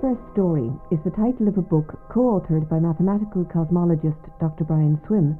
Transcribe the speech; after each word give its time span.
The 0.00 0.06
Universe 0.06 0.32
Story 0.32 0.72
is 0.90 0.98
the 1.04 1.10
title 1.10 1.46
of 1.46 1.58
a 1.58 1.62
book 1.62 2.00
co-authored 2.08 2.70
by 2.70 2.80
mathematical 2.80 3.44
cosmologist 3.44 4.32
Dr. 4.40 4.64
Brian 4.64 4.98
Swimme 5.06 5.38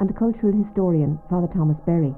and 0.00 0.16
cultural 0.16 0.52
historian 0.52 1.20
Father 1.30 1.46
Thomas 1.46 1.76
Berry. 1.86 2.12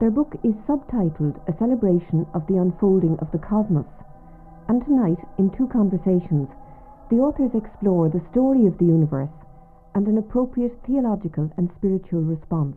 Their 0.00 0.10
book 0.10 0.34
is 0.42 0.54
subtitled 0.66 1.38
A 1.46 1.56
Celebration 1.56 2.26
of 2.34 2.44
the 2.48 2.56
Unfolding 2.56 3.16
of 3.20 3.30
the 3.30 3.38
Cosmos, 3.38 3.86
and 4.66 4.84
tonight, 4.84 5.20
in 5.38 5.50
two 5.50 5.68
conversations, 5.68 6.48
the 7.10 7.20
authors 7.20 7.54
explore 7.54 8.08
the 8.08 8.26
story 8.32 8.66
of 8.66 8.76
the 8.78 8.86
universe 8.86 9.30
and 9.94 10.08
an 10.08 10.18
appropriate 10.18 10.76
theological 10.84 11.48
and 11.56 11.70
spiritual 11.76 12.22
response. 12.22 12.76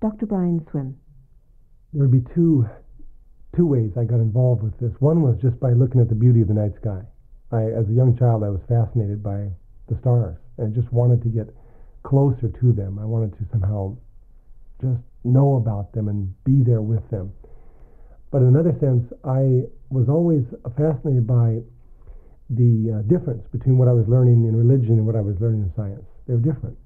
Dr. 0.00 0.24
Brian 0.24 0.66
Swimme. 0.70 0.96
There 1.92 2.08
would 2.08 2.24
be 2.24 2.32
two 2.34 2.66
two 3.54 3.66
ways 3.66 3.92
I 3.96 4.04
got 4.04 4.20
involved 4.20 4.62
with 4.62 4.78
this. 4.78 4.92
One 5.00 5.22
was 5.22 5.36
just 5.40 5.58
by 5.60 5.72
looking 5.72 6.00
at 6.00 6.08
the 6.08 6.14
beauty 6.14 6.42
of 6.42 6.48
the 6.48 6.54
night 6.54 6.74
sky. 6.80 7.02
I, 7.52 7.62
as 7.70 7.88
a 7.88 7.92
young 7.92 8.16
child, 8.18 8.42
I 8.42 8.50
was 8.50 8.60
fascinated 8.68 9.22
by 9.22 9.50
the 9.88 9.96
stars 10.00 10.36
and 10.58 10.74
just 10.74 10.92
wanted 10.92 11.22
to 11.22 11.28
get 11.28 11.54
closer 12.02 12.48
to 12.48 12.72
them. 12.72 12.98
I 12.98 13.04
wanted 13.04 13.38
to 13.38 13.44
somehow 13.50 13.96
just 14.80 15.00
know 15.24 15.56
about 15.56 15.92
them 15.92 16.08
and 16.08 16.32
be 16.44 16.62
there 16.62 16.82
with 16.82 17.08
them. 17.10 17.32
But 18.30 18.42
in 18.42 18.48
another 18.48 18.76
sense, 18.80 19.06
I 19.24 19.66
was 19.90 20.08
always 20.08 20.44
fascinated 20.76 21.26
by 21.26 21.62
the 22.50 22.98
uh, 22.98 23.02
difference 23.08 23.46
between 23.50 23.78
what 23.78 23.88
I 23.88 23.92
was 23.92 24.06
learning 24.08 24.44
in 24.46 24.54
religion 24.54 24.98
and 24.98 25.06
what 25.06 25.16
I 25.16 25.20
was 25.20 25.36
learning 25.40 25.62
in 25.62 25.72
science. 25.74 26.04
They 26.26 26.34
were 26.34 26.40
different. 26.40 26.76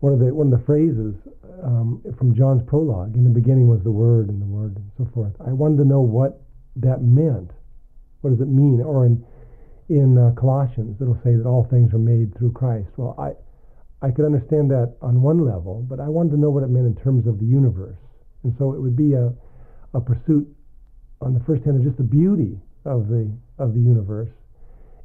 One 0.00 0.12
of 0.12 0.18
the 0.18 0.34
one 0.34 0.52
of 0.52 0.58
the 0.58 0.64
phrases 0.66 1.14
um, 1.62 2.02
from 2.18 2.34
John's 2.34 2.62
prologue, 2.66 3.14
in 3.14 3.24
the 3.24 3.30
beginning 3.30 3.68
was 3.68 3.82
the 3.82 3.90
Word, 3.90 4.28
and 4.28 4.40
the 4.40 4.46
Word, 4.46 4.76
and 4.76 4.90
so 4.98 5.08
forth. 5.14 5.32
I 5.40 5.52
wanted 5.52 5.78
to 5.78 5.84
know 5.84 6.00
what 6.00 6.42
that 6.76 7.02
meant. 7.02 7.50
What 8.20 8.30
does 8.30 8.40
it 8.40 8.48
mean? 8.48 8.82
Or 8.82 9.06
in 9.06 9.24
in 9.88 10.16
uh, 10.16 10.32
Colossians, 10.38 10.96
it'll 11.00 11.20
say 11.22 11.36
that 11.36 11.46
all 11.46 11.64
things 11.70 11.92
are 11.92 11.98
made 11.98 12.36
through 12.36 12.52
Christ. 12.52 12.88
Well, 12.96 13.14
I 13.18 13.32
I 14.04 14.10
could 14.10 14.24
understand 14.24 14.70
that 14.70 14.96
on 15.00 15.22
one 15.22 15.44
level, 15.44 15.84
but 15.88 16.00
I 16.00 16.08
wanted 16.08 16.32
to 16.32 16.36
know 16.36 16.50
what 16.50 16.62
it 16.62 16.68
meant 16.68 16.86
in 16.86 16.96
terms 16.96 17.26
of 17.26 17.38
the 17.38 17.46
universe, 17.46 17.98
and 18.42 18.54
so 18.58 18.72
it 18.74 18.80
would 18.80 18.96
be 18.96 19.14
a 19.14 19.32
a 19.94 20.00
pursuit 20.00 20.46
on 21.20 21.32
the 21.32 21.40
first 21.40 21.64
hand 21.64 21.76
of 21.76 21.84
just 21.84 21.96
the 21.96 22.04
beauty 22.04 22.60
of 22.84 23.08
the 23.08 23.30
of 23.58 23.72
the 23.72 23.80
universe, 23.80 24.30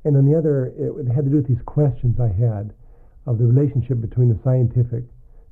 and 0.03 0.17
on 0.17 0.25
the 0.25 0.37
other, 0.37 0.73
it 0.77 1.07
had 1.07 1.23
to 1.25 1.29
do 1.29 1.37
with 1.37 1.47
these 1.47 1.63
questions 1.65 2.19
I 2.19 2.27
had 2.27 2.73
of 3.29 3.37
the 3.37 3.45
relationship 3.45 4.01
between 4.01 4.27
the 4.27 4.39
scientific 4.43 5.03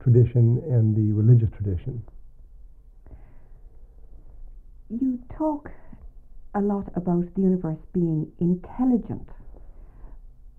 tradition 0.02 0.59
and 0.66 0.95
the 0.97 1.14
religious 1.14 1.50
tradition. 1.56 2.02
You 4.89 5.20
talk 5.38 5.70
a 6.55 6.59
lot 6.59 6.88
about 6.95 7.25
the 7.36 7.42
universe 7.42 7.78
being 7.94 8.31
intelligent. 8.39 9.30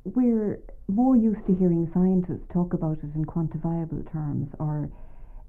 We're 0.04 0.60
more 0.86 1.16
used 1.16 1.44
to 1.48 1.54
hearing 1.56 1.90
scientists 1.92 2.46
talk 2.52 2.72
about 2.72 2.98
it 2.98 3.10
in 3.16 3.24
quantifiable 3.24 4.10
terms 4.12 4.48
or 4.60 4.88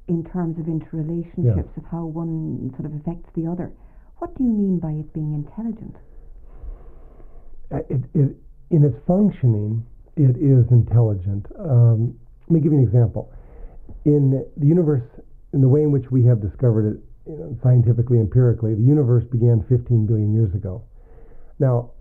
in 0.07 0.23
terms 0.33 0.57
of 0.57 0.65
interrelationships 0.65 1.77
of 1.77 1.83
how 1.91 2.05
one 2.05 2.73
sort 2.77 2.91
of 2.91 2.99
affects 2.99 3.29
the 3.35 3.45
other. 3.45 3.71
What 4.17 4.35
do 4.37 4.43
you 4.43 4.49
mean 4.49 4.79
by 4.79 4.91
it 4.91 5.13
being 5.13 5.35
intelligent? 5.35 5.95
Uh, 7.71 7.77
it, 7.93 8.01
it, 8.15 8.35
in 8.71 8.83
its 8.83 8.97
functioning, 9.05 9.85
it 10.19 10.35
is 10.35 10.67
intelligent. 10.69 11.45
Um, 11.57 12.19
let 12.47 12.55
me 12.55 12.59
give 12.59 12.73
you 12.73 12.79
an 12.79 12.83
example. 12.83 13.31
In 14.03 14.43
the 14.57 14.65
universe, 14.65 15.07
in 15.53 15.61
the 15.61 15.67
way 15.67 15.81
in 15.81 15.91
which 15.91 16.11
we 16.11 16.25
have 16.25 16.41
discovered 16.41 16.91
it 16.91 16.99
you 17.25 17.37
know, 17.37 17.57
scientifically, 17.63 18.19
empirically, 18.19 18.75
the 18.75 18.83
universe 18.83 19.23
began 19.31 19.63
15 19.69 20.05
billion 20.05 20.33
years 20.33 20.53
ago. 20.53 20.83
Now, 21.59 21.91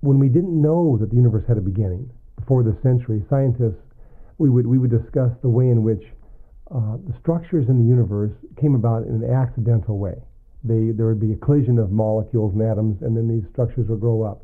when 0.00 0.18
we 0.18 0.28
didn't 0.28 0.60
know 0.60 0.96
that 0.98 1.10
the 1.10 1.16
universe 1.16 1.44
had 1.46 1.58
a 1.58 1.60
beginning 1.60 2.10
before 2.36 2.62
this 2.62 2.80
century, 2.82 3.22
scientists 3.28 3.82
we 4.38 4.48
would 4.48 4.66
we 4.66 4.78
would 4.78 4.90
discuss 4.90 5.32
the 5.42 5.48
way 5.48 5.68
in 5.68 5.82
which 5.82 6.04
uh, 6.70 6.96
the 7.06 7.14
structures 7.20 7.68
in 7.68 7.78
the 7.78 7.84
universe 7.84 8.32
came 8.60 8.74
about 8.74 9.02
in 9.02 9.22
an 9.22 9.30
accidental 9.30 9.98
way. 9.98 10.14
They, 10.64 10.90
there 10.90 11.06
would 11.06 11.20
be 11.20 11.32
a 11.32 11.36
collision 11.36 11.78
of 11.78 11.90
molecules 11.90 12.54
and 12.54 12.62
atoms, 12.62 13.02
and 13.02 13.16
then 13.16 13.28
these 13.28 13.48
structures 13.52 13.88
would 13.88 14.00
grow 14.00 14.22
up. 14.22 14.42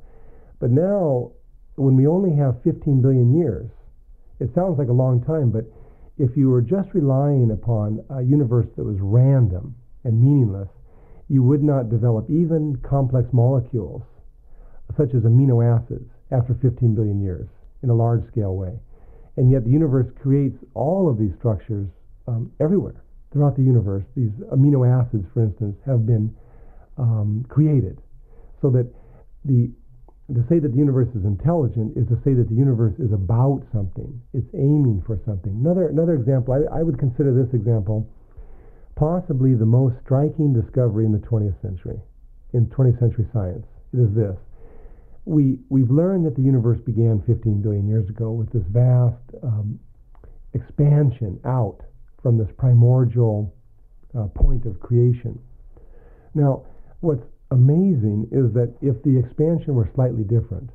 But 0.60 0.70
now 0.70 1.32
when 1.76 1.96
we 1.96 2.06
only 2.06 2.34
have 2.36 2.62
15 2.62 3.02
billion 3.02 3.36
years, 3.36 3.70
it 4.40 4.50
sounds 4.54 4.78
like 4.78 4.88
a 4.88 4.92
long 4.92 5.24
time, 5.24 5.50
but 5.50 5.64
if 6.18 6.36
you 6.36 6.48
were 6.48 6.62
just 6.62 6.94
relying 6.94 7.50
upon 7.50 8.04
a 8.10 8.22
universe 8.22 8.66
that 8.76 8.84
was 8.84 8.96
random 9.00 9.74
and 10.04 10.20
meaningless, 10.20 10.68
you 11.28 11.42
would 11.42 11.62
not 11.62 11.90
develop 11.90 12.28
even 12.30 12.76
complex 12.88 13.28
molecules, 13.32 14.02
such 14.96 15.14
as 15.14 15.22
amino 15.22 15.64
acids, 15.64 16.08
after 16.30 16.54
15 16.54 16.94
billion 16.94 17.20
years 17.20 17.48
in 17.82 17.90
a 17.90 17.94
large 17.94 18.26
scale 18.28 18.56
way. 18.56 18.78
And 19.36 19.50
yet 19.50 19.64
the 19.64 19.70
universe 19.70 20.06
creates 20.22 20.56
all 20.74 21.08
of 21.10 21.18
these 21.18 21.32
structures 21.38 21.88
um, 22.28 22.52
everywhere 22.60 23.02
throughout 23.32 23.56
the 23.56 23.62
universe. 23.62 24.04
These 24.16 24.30
amino 24.52 24.86
acids, 24.86 25.26
for 25.34 25.42
instance, 25.42 25.76
have 25.84 26.06
been 26.06 26.34
um, 26.98 27.44
created 27.48 28.00
so 28.62 28.70
that 28.70 28.88
the 29.44 29.70
to 30.32 30.44
say 30.48 30.58
that 30.58 30.72
the 30.72 30.78
universe 30.78 31.08
is 31.14 31.24
intelligent 31.24 31.96
is 31.96 32.08
to 32.08 32.16
say 32.24 32.32
that 32.32 32.48
the 32.48 32.54
universe 32.54 32.94
is 32.98 33.12
about 33.12 33.60
something. 33.72 34.08
It's 34.32 34.48
aiming 34.54 35.02
for 35.06 35.20
something. 35.26 35.52
Another 35.60 35.88
another 35.88 36.14
example, 36.14 36.54
I, 36.54 36.80
I 36.80 36.82
would 36.82 36.98
consider 36.98 37.34
this 37.34 37.52
example 37.52 38.08
possibly 38.96 39.54
the 39.54 39.66
most 39.66 39.96
striking 40.04 40.52
discovery 40.52 41.04
in 41.04 41.12
the 41.12 41.18
20th 41.18 41.60
century, 41.62 42.00
in 42.52 42.66
20th 42.66 42.98
century 43.00 43.26
science. 43.32 43.66
It 43.92 44.00
is 44.00 44.14
this. 44.14 44.36
We, 45.24 45.58
we've 45.68 45.90
learned 45.90 46.26
that 46.26 46.36
the 46.36 46.42
universe 46.42 46.78
began 46.84 47.22
15 47.26 47.62
billion 47.62 47.88
years 47.88 48.08
ago 48.08 48.30
with 48.30 48.52
this 48.52 48.62
vast 48.70 49.16
um, 49.42 49.80
expansion 50.52 51.40
out 51.44 51.78
from 52.22 52.38
this 52.38 52.48
primordial 52.58 53.54
uh, 54.16 54.26
point 54.34 54.66
of 54.66 54.78
creation. 54.80 55.38
Now, 56.34 56.64
what's 57.00 57.24
amazing 57.54 58.28
is 58.30 58.52
that 58.52 58.74
if 58.82 59.00
the 59.02 59.16
expansion 59.16 59.74
were 59.74 59.88
slightly 59.94 60.24
different, 60.24 60.70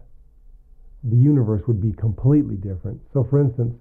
the 1.03 1.15
universe 1.15 1.61
would 1.67 1.81
be 1.81 1.93
completely 1.93 2.55
different. 2.55 2.99
So, 3.13 3.23
for 3.29 3.39
instance, 3.39 3.75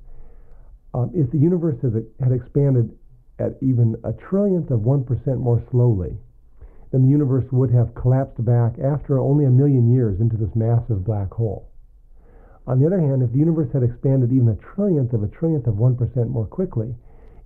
um, 0.95 1.11
if 1.15 1.31
the 1.31 1.39
universe 1.39 1.77
had 1.83 2.33
expanded 2.33 2.97
at 3.39 3.57
even 3.63 3.95
a 4.05 4.13
trillionth 4.13 4.71
of 4.71 4.81
1% 4.81 5.39
more 5.39 5.63
slowly, 5.71 6.17
then 6.91 7.03
the 7.03 7.09
universe 7.09 7.45
would 7.53 7.71
have 7.71 7.95
collapsed 7.95 8.43
back 8.45 8.79
after 8.79 9.19
only 9.19 9.45
a 9.45 9.51
million 9.51 9.93
years 9.93 10.21
into 10.21 10.37
this 10.37 10.55
massive 10.55 11.05
black 11.05 11.31
hole. 11.33 11.69
On 12.67 12.79
the 12.79 12.87
other 12.87 13.01
hand, 13.01 13.23
if 13.23 13.33
the 13.33 13.39
universe 13.39 13.73
had 13.73 13.83
expanded 13.83 14.33
even 14.33 14.49
a 14.49 14.55
trillionth 14.55 15.13
of 15.13 15.23
a 15.23 15.29
trillionth 15.29 15.67
of 15.67 15.75
1% 15.75 16.29
more 16.29 16.47
quickly, 16.47 16.95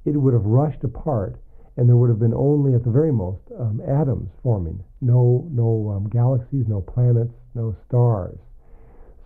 it 0.05 0.17
would 0.17 0.35
have 0.35 0.47
rushed 0.47 0.83
apart 0.85 1.37
and 1.77 1.89
there 1.89 1.97
would 1.97 2.11
have 2.11 2.19
been 2.19 2.35
only, 2.35 2.75
at 2.75 2.85
the 2.85 2.91
very 2.91 3.13
most, 3.13 3.41
um, 3.59 3.81
atoms 3.89 4.29
forming. 4.43 4.83
No, 5.01 5.49
no 5.51 5.95
um, 5.97 6.09
galaxies, 6.11 6.67
no 6.69 6.81
planets, 6.81 7.33
no 7.55 7.75
stars. 7.89 8.39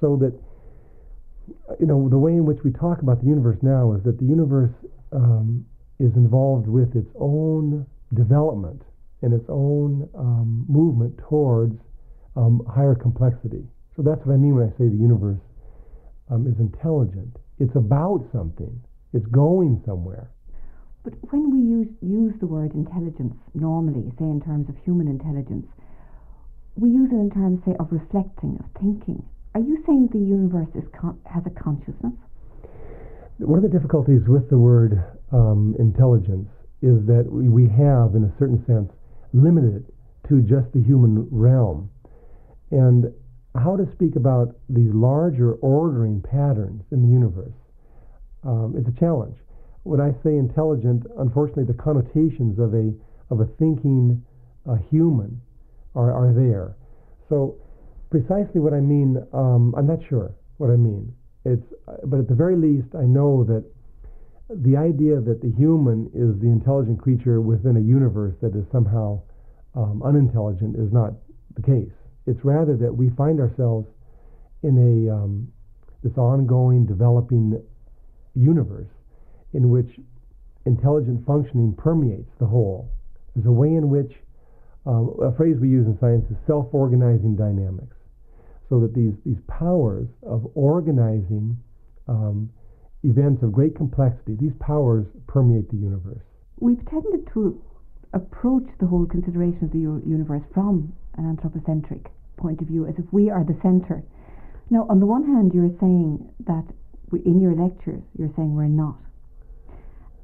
So 0.00 0.16
that, 0.16 0.32
you 1.80 1.86
know, 1.86 2.08
the 2.08 2.18
way 2.18 2.32
in 2.32 2.44
which 2.44 2.58
we 2.64 2.70
talk 2.72 3.02
about 3.02 3.20
the 3.20 3.26
universe 3.26 3.58
now 3.62 3.94
is 3.94 4.02
that 4.04 4.18
the 4.18 4.24
universe 4.24 4.72
um, 5.12 5.64
is 5.98 6.14
involved 6.14 6.68
with 6.68 6.94
its 6.94 7.10
own 7.18 7.86
development 8.14 8.82
and 9.22 9.32
its 9.32 9.46
own 9.48 10.08
um, 10.14 10.64
movement 10.68 11.18
towards 11.28 11.78
um, 12.36 12.62
higher 12.72 12.94
complexity. 12.94 13.64
So 13.96 14.02
that's 14.02 14.24
what 14.24 14.34
I 14.34 14.36
mean 14.36 14.54
when 14.54 14.68
I 14.68 14.70
say 14.78 14.88
the 14.88 14.96
universe 14.96 15.40
um, 16.30 16.46
is 16.46 16.58
intelligent. 16.60 17.36
It's 17.58 17.74
about 17.74 18.28
something. 18.32 18.78
It's 19.14 19.26
going 19.26 19.82
somewhere. 19.86 20.30
But 21.06 21.14
when 21.30 21.52
we 21.54 21.62
use, 21.62 21.88
use 22.02 22.34
the 22.40 22.48
word 22.48 22.74
intelligence 22.74 23.36
normally, 23.54 24.10
say 24.18 24.24
in 24.24 24.42
terms 24.42 24.68
of 24.68 24.74
human 24.82 25.06
intelligence, 25.06 25.64
we 26.74 26.90
use 26.90 27.12
it 27.12 27.14
in 27.14 27.30
terms, 27.30 27.62
say, 27.64 27.76
of 27.78 27.92
reflecting, 27.92 28.58
of 28.58 28.66
thinking. 28.82 29.22
Are 29.54 29.60
you 29.60 29.84
saying 29.86 30.08
the 30.10 30.18
universe 30.18 30.66
con- 30.98 31.20
has 31.24 31.44
a 31.46 31.50
consciousness? 31.50 32.12
One 33.38 33.56
of 33.56 33.62
the 33.62 33.70
difficulties 33.70 34.22
with 34.26 34.50
the 34.50 34.58
word 34.58 34.98
um, 35.30 35.76
intelligence 35.78 36.48
is 36.82 37.06
that 37.06 37.30
we, 37.30 37.48
we 37.48 37.68
have, 37.70 38.18
in 38.18 38.24
a 38.26 38.34
certain 38.36 38.66
sense, 38.66 38.90
limited 39.32 39.86
it 39.86 40.28
to 40.28 40.42
just 40.42 40.72
the 40.74 40.82
human 40.82 41.28
realm. 41.30 41.88
And 42.72 43.14
how 43.54 43.76
to 43.76 43.86
speak 43.92 44.16
about 44.16 44.56
these 44.68 44.90
larger 44.90 45.54
ordering 45.62 46.20
patterns 46.20 46.82
in 46.90 47.06
the 47.06 47.08
universe 47.08 47.54
um, 48.42 48.74
is 48.76 48.84
a 48.88 48.98
challenge 48.98 49.36
when 49.86 50.00
I 50.00 50.10
say 50.24 50.36
intelligent, 50.36 51.06
unfortunately, 51.18 51.64
the 51.64 51.80
connotations 51.80 52.58
of 52.58 52.74
a 52.74 52.92
of 53.30 53.40
a 53.40 53.46
thinking 53.58 54.24
uh, 54.68 54.76
human 54.90 55.40
are 55.94 56.12
are 56.12 56.32
there. 56.32 56.76
So 57.28 57.56
precisely 58.10 58.60
what 58.60 58.74
I 58.74 58.80
mean, 58.80 59.22
um, 59.32 59.74
I'm 59.76 59.86
not 59.86 60.00
sure 60.08 60.34
what 60.58 60.70
I 60.70 60.76
mean. 60.76 61.14
It's 61.44 61.66
but 62.04 62.18
at 62.18 62.28
the 62.28 62.34
very 62.34 62.56
least, 62.56 62.88
I 62.98 63.04
know 63.04 63.44
that 63.44 63.64
the 64.50 64.76
idea 64.76 65.20
that 65.20 65.40
the 65.40 65.52
human 65.56 66.10
is 66.14 66.38
the 66.40 66.50
intelligent 66.50 67.00
creature 67.00 67.40
within 67.40 67.76
a 67.76 67.80
universe 67.80 68.34
that 68.42 68.54
is 68.56 68.64
somehow 68.72 69.22
um, 69.74 70.02
unintelligent 70.04 70.76
is 70.76 70.92
not 70.92 71.14
the 71.54 71.62
case. 71.62 71.94
It's 72.26 72.44
rather 72.44 72.76
that 72.76 72.92
we 72.94 73.10
find 73.10 73.38
ourselves 73.38 73.86
in 74.62 74.74
a 74.78 75.14
um, 75.14 75.48
this 76.02 76.16
ongoing, 76.18 76.86
developing 76.86 77.62
universe 78.34 78.88
in 79.52 79.70
which 79.70 79.98
intelligent 80.64 81.24
functioning 81.26 81.74
permeates 81.76 82.30
the 82.38 82.46
whole. 82.46 82.90
There's 83.34 83.46
a 83.46 83.52
way 83.52 83.68
in 83.68 83.88
which 83.88 84.12
um, 84.86 85.16
a 85.22 85.32
phrase 85.36 85.56
we 85.60 85.68
use 85.68 85.86
in 85.86 85.98
science 85.98 86.24
is 86.30 86.36
self-organizing 86.46 87.36
dynamics, 87.36 87.96
so 88.68 88.80
that 88.80 88.94
these 88.94 89.14
these 89.24 89.42
powers 89.46 90.08
of 90.22 90.46
organizing 90.54 91.56
um, 92.08 92.50
events 93.02 93.42
of 93.42 93.52
great 93.52 93.74
complexity, 93.76 94.36
these 94.40 94.54
powers 94.60 95.06
permeate 95.26 95.70
the 95.70 95.76
universe. 95.76 96.22
We've 96.58 96.84
tended 96.86 97.28
to 97.34 97.62
approach 98.12 98.66
the 98.80 98.86
whole 98.86 99.06
consideration 99.06 99.64
of 99.64 99.72
the 99.72 99.78
universe 100.08 100.42
from 100.54 100.92
an 101.18 101.28
anthropocentric 101.28 102.10
point 102.36 102.60
of 102.60 102.66
view, 102.66 102.86
as 102.86 102.94
if 102.98 103.04
we 103.12 103.30
are 103.30 103.44
the 103.44 103.58
center. 103.62 104.02
Now, 104.70 104.86
on 104.88 105.00
the 105.00 105.06
one 105.06 105.24
hand, 105.24 105.52
you're 105.54 105.74
saying 105.78 106.26
that 106.46 106.64
in 107.24 107.40
your 107.40 107.54
lectures, 107.54 108.02
you're 108.18 108.32
saying 108.36 108.54
we're 108.54 108.66
not. 108.66 108.98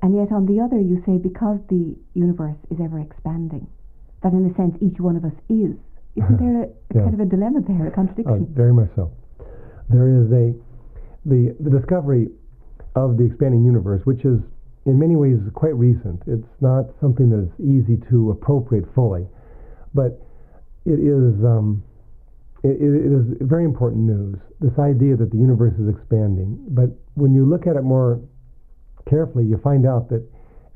And 0.02 0.16
yet, 0.16 0.32
on 0.32 0.46
the 0.46 0.58
other, 0.58 0.80
you 0.80 1.00
say 1.06 1.16
because 1.16 1.58
the 1.70 1.94
universe 2.14 2.58
is 2.70 2.78
ever 2.82 2.98
expanding, 2.98 3.68
that 4.22 4.32
in 4.32 4.50
a 4.50 4.54
sense 4.58 4.74
each 4.82 4.98
one 4.98 5.16
of 5.16 5.24
us 5.24 5.34
is. 5.48 5.78
Isn't 6.18 6.38
there 6.42 6.64
a, 6.64 6.66
yeah. 6.94 7.02
kind 7.06 7.14
of 7.14 7.20
a 7.20 7.24
dilemma 7.24 7.62
there, 7.62 7.86
a 7.86 7.90
contradiction? 7.90 8.50
Uh, 8.50 8.54
very 8.54 8.74
much 8.74 8.90
so. 8.96 9.12
There 9.88 10.10
is 10.10 10.26
a 10.32 10.52
the 11.24 11.54
the 11.60 11.70
discovery 11.70 12.28
of 12.96 13.16
the 13.16 13.24
expanding 13.24 13.64
universe, 13.64 14.02
which 14.04 14.24
is 14.24 14.42
in 14.86 14.98
many 14.98 15.14
ways 15.14 15.38
quite 15.54 15.74
recent. 15.76 16.20
It's 16.26 16.50
not 16.60 16.90
something 17.00 17.30
that's 17.30 17.54
easy 17.62 18.02
to 18.10 18.32
appropriate 18.32 18.84
fully, 18.94 19.26
but 19.94 20.18
it 20.84 20.98
is 20.98 21.38
um, 21.46 21.82
it, 22.64 22.82
it 22.82 23.12
is 23.14 23.38
very 23.40 23.64
important 23.64 24.02
news. 24.02 24.36
This 24.60 24.76
idea 24.78 25.16
that 25.16 25.30
the 25.30 25.38
universe 25.38 25.74
is 25.78 25.88
expanding, 25.88 26.58
but 26.70 26.90
when 27.14 27.34
you 27.34 27.46
look 27.46 27.66
at 27.66 27.76
it 27.76 27.82
more 27.82 28.20
carefully, 29.08 29.44
you 29.44 29.58
find 29.62 29.86
out 29.86 30.08
that 30.10 30.26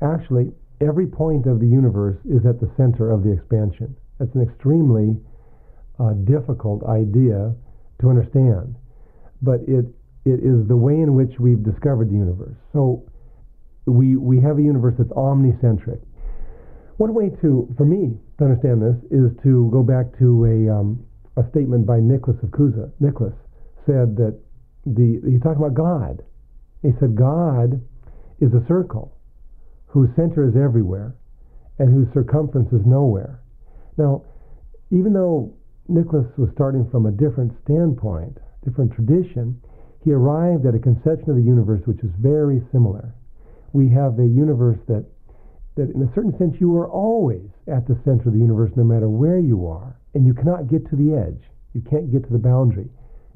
actually 0.01 0.51
every 0.81 1.07
point 1.07 1.45
of 1.45 1.59
the 1.59 1.67
universe 1.67 2.17
is 2.25 2.45
at 2.45 2.59
the 2.59 2.69
center 2.77 3.09
of 3.11 3.23
the 3.23 3.31
expansion. 3.31 3.95
That's 4.19 4.33
an 4.35 4.41
extremely 4.41 5.17
uh, 5.99 6.13
difficult 6.13 6.83
idea 6.85 7.53
to 8.01 8.09
understand, 8.09 8.75
but 9.41 9.61
it 9.67 9.85
it 10.25 10.43
is 10.43 10.67
the 10.67 10.75
way 10.75 10.93
in 10.93 11.15
which 11.15 11.39
we've 11.39 11.63
discovered 11.63 12.09
the 12.09 12.15
universe. 12.15 12.57
So 12.73 13.03
we 13.85 14.15
we 14.15 14.39
have 14.41 14.57
a 14.59 14.61
universe 14.61 14.95
that's 14.97 15.09
omnicentric. 15.11 16.01
One 16.97 17.13
way 17.13 17.29
to, 17.41 17.73
for 17.77 17.85
me, 17.85 18.17
to 18.39 18.43
understand 18.43 18.81
this 18.81 18.97
is 19.11 19.31
to 19.43 19.69
go 19.71 19.83
back 19.83 20.17
to 20.19 20.45
a 20.45 20.73
um, 20.73 21.05
a 21.37 21.47
statement 21.49 21.85
by 21.85 21.99
Nicholas 21.99 22.37
of 22.43 22.49
Cusa. 22.49 22.91
Nicholas 22.99 23.33
said 23.85 24.17
that 24.17 24.37
the 24.85 25.21
he's 25.25 25.41
talking 25.41 25.63
about 25.63 25.73
God. 25.73 26.23
He 26.81 26.91
said 26.99 27.15
God 27.15 27.81
is 28.39 28.53
a 28.53 28.65
circle 28.67 29.17
whose 29.87 30.09
center 30.15 30.47
is 30.47 30.55
everywhere 30.55 31.15
and 31.79 31.89
whose 31.89 32.07
circumference 32.13 32.71
is 32.73 32.85
nowhere. 32.85 33.41
Now, 33.97 34.23
even 34.91 35.13
though 35.13 35.53
Nicholas 35.87 36.27
was 36.37 36.49
starting 36.53 36.89
from 36.89 37.05
a 37.05 37.11
different 37.11 37.53
standpoint, 37.63 38.37
different 38.63 38.93
tradition, 38.93 39.61
he 40.03 40.11
arrived 40.11 40.65
at 40.65 40.75
a 40.75 40.79
conception 40.79 41.29
of 41.29 41.35
the 41.35 41.41
universe 41.41 41.81
which 41.85 42.03
is 42.03 42.11
very 42.19 42.61
similar. 42.71 43.13
We 43.73 43.89
have 43.89 44.19
a 44.19 44.25
universe 44.25 44.79
that, 44.87 45.05
that 45.75 45.89
in 45.89 46.01
a 46.01 46.13
certain 46.13 46.37
sense, 46.37 46.55
you 46.59 46.75
are 46.77 46.89
always 46.89 47.49
at 47.67 47.87
the 47.87 47.99
center 48.05 48.29
of 48.29 48.33
the 48.33 48.39
universe 48.39 48.71
no 48.75 48.83
matter 48.83 49.09
where 49.09 49.39
you 49.39 49.67
are, 49.67 49.99
and 50.13 50.25
you 50.25 50.33
cannot 50.33 50.69
get 50.69 50.89
to 50.89 50.95
the 50.95 51.13
edge. 51.13 51.43
You 51.73 51.81
can't 51.81 52.11
get 52.11 52.23
to 52.23 52.31
the 52.31 52.39
boundary. 52.39 52.89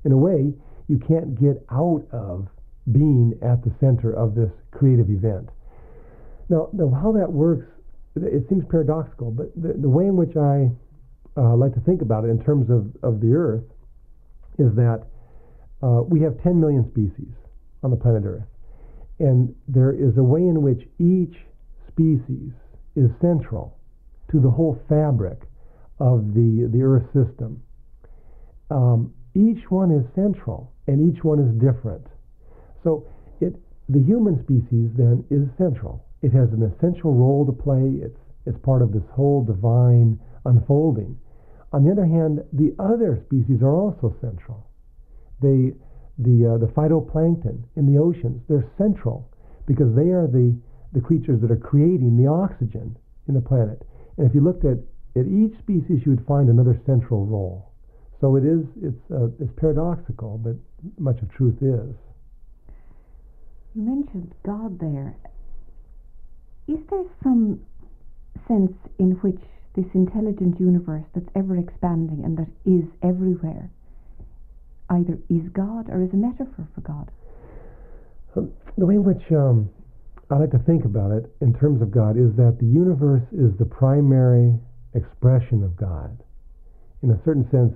In 0.05 0.11
a 0.11 0.17
way, 0.17 0.53
you 0.87 0.97
can't 0.97 1.39
get 1.39 1.63
out 1.71 2.05
of 2.11 2.47
being 2.91 3.33
at 3.41 3.63
the 3.63 3.71
center 3.79 4.13
of 4.13 4.35
this 4.35 4.51
creative 4.71 5.09
event. 5.09 5.49
Now, 6.49 6.69
now 6.73 6.89
how 6.89 7.11
that 7.13 7.31
works, 7.31 7.67
it 8.15 8.43
seems 8.49 8.63
paradoxical, 8.69 9.31
but 9.31 9.53
the, 9.55 9.73
the 9.73 9.89
way 9.89 10.05
in 10.05 10.15
which 10.15 10.35
I 10.35 10.71
uh, 11.37 11.55
like 11.55 11.73
to 11.75 11.79
think 11.81 12.01
about 12.01 12.25
it 12.25 12.29
in 12.29 12.43
terms 12.43 12.69
of, 12.69 12.91
of 13.03 13.21
the 13.21 13.33
Earth 13.33 13.63
is 14.57 14.73
that 14.75 15.05
uh, 15.81 16.03
we 16.03 16.21
have 16.21 16.41
10 16.43 16.59
million 16.59 16.89
species 16.91 17.33
on 17.83 17.91
the 17.91 17.97
planet 17.97 18.23
Earth. 18.25 18.43
And 19.19 19.55
there 19.67 19.91
is 19.91 20.17
a 20.17 20.23
way 20.23 20.41
in 20.41 20.61
which 20.61 20.81
each 20.99 21.37
species 21.87 22.51
is 22.95 23.09
central 23.21 23.77
to 24.31 24.39
the 24.39 24.49
whole 24.49 24.81
fabric 24.89 25.39
of 25.99 26.33
the, 26.33 26.69
the 26.71 26.81
Earth 26.81 27.05
system. 27.13 27.61
Um, 28.69 29.13
each 29.35 29.69
one 29.69 29.91
is 29.91 30.03
central 30.15 30.71
and 30.87 31.13
each 31.13 31.23
one 31.23 31.39
is 31.39 31.51
different. 31.61 32.05
So 32.83 33.07
it, 33.39 33.55
the 33.89 34.01
human 34.01 34.41
species 34.43 34.89
then 34.97 35.23
is 35.29 35.47
central. 35.57 36.05
It 36.21 36.33
has 36.33 36.49
an 36.53 36.63
essential 36.63 37.13
role 37.13 37.45
to 37.45 37.51
play. 37.51 38.01
It's, 38.01 38.19
it's 38.45 38.57
part 38.63 38.81
of 38.81 38.91
this 38.91 39.03
whole 39.11 39.43
divine 39.43 40.19
unfolding. 40.45 41.17
On 41.73 41.85
the 41.85 41.91
other 41.91 42.05
hand, 42.05 42.43
the 42.51 42.75
other 42.79 43.21
species 43.25 43.61
are 43.61 43.75
also 43.75 44.15
central 44.21 44.67
they, 45.41 45.73
the, 46.21 46.55
uh, 46.55 46.57
the 46.61 46.71
phytoplankton 46.71 47.63
in 47.75 47.91
the 47.91 47.99
oceans, 47.99 48.41
they're 48.47 48.69
central 48.77 49.27
because 49.65 49.93
they 49.95 50.13
are 50.13 50.27
the, 50.27 50.55
the 50.93 51.01
creatures 51.01 51.41
that 51.41 51.51
are 51.51 51.57
creating 51.57 52.15
the 52.15 52.29
oxygen 52.29 52.95
in 53.27 53.33
the 53.33 53.41
planet. 53.41 53.81
And 54.17 54.27
if 54.27 54.35
you 54.35 54.41
looked 54.41 54.65
at, 54.65 54.77
at 55.17 55.25
each 55.25 55.57
species, 55.59 56.05
you 56.05 56.13
would 56.13 56.25
find 56.25 56.47
another 56.47 56.79
central 56.85 57.25
role. 57.25 57.73
So 58.21 58.35
it 58.35 58.45
is, 58.45 58.61
it's, 58.81 59.03
uh, 59.11 59.33
it's 59.39 59.51
paradoxical, 59.57 60.37
but 60.37 60.55
much 60.99 61.19
of 61.21 61.29
truth 61.33 61.57
is. 61.61 61.95
You 63.73 63.83
mentioned 63.83 64.33
God 64.45 64.79
there. 64.79 65.15
Is 66.67 66.79
there 66.89 67.05
some 67.23 67.61
sense 68.47 68.73
in 68.99 69.11
which 69.21 69.39
this 69.75 69.85
intelligent 69.93 70.59
universe 70.59 71.05
that's 71.15 71.29
ever 71.35 71.57
expanding 71.57 72.23
and 72.25 72.37
that 72.37 72.49
is 72.65 72.83
everywhere 73.01 73.69
either 74.89 75.17
is 75.29 75.47
God 75.53 75.89
or 75.89 76.03
is 76.03 76.11
a 76.11 76.17
metaphor 76.17 76.67
for 76.75 76.81
God? 76.81 77.09
Um, 78.35 78.51
the 78.77 78.85
way 78.85 78.95
in 78.95 79.03
which 79.05 79.23
um, 79.31 79.69
I 80.29 80.35
like 80.35 80.51
to 80.51 80.59
think 80.59 80.83
about 80.83 81.11
it 81.11 81.33
in 81.39 81.53
terms 81.53 81.81
of 81.81 81.91
God 81.91 82.17
is 82.17 82.35
that 82.35 82.57
the 82.59 82.65
universe 82.65 83.23
is 83.31 83.51
the 83.57 83.65
primary 83.65 84.53
expression 84.93 85.63
of 85.63 85.77
God. 85.77 86.21
In 87.03 87.11
a 87.11 87.19
certain 87.23 87.49
sense, 87.51 87.73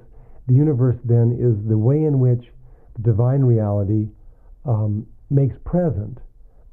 the 0.48 0.54
universe 0.54 0.98
then 1.06 1.38
is 1.40 1.56
the 1.70 1.78
way 1.78 2.04
in 2.04 2.20
which 2.20 2.52
the 2.96 3.02
divine 3.02 3.42
reality 3.42 4.08
um, 4.66 5.08
makes 5.30 5.56
present 5.66 6.20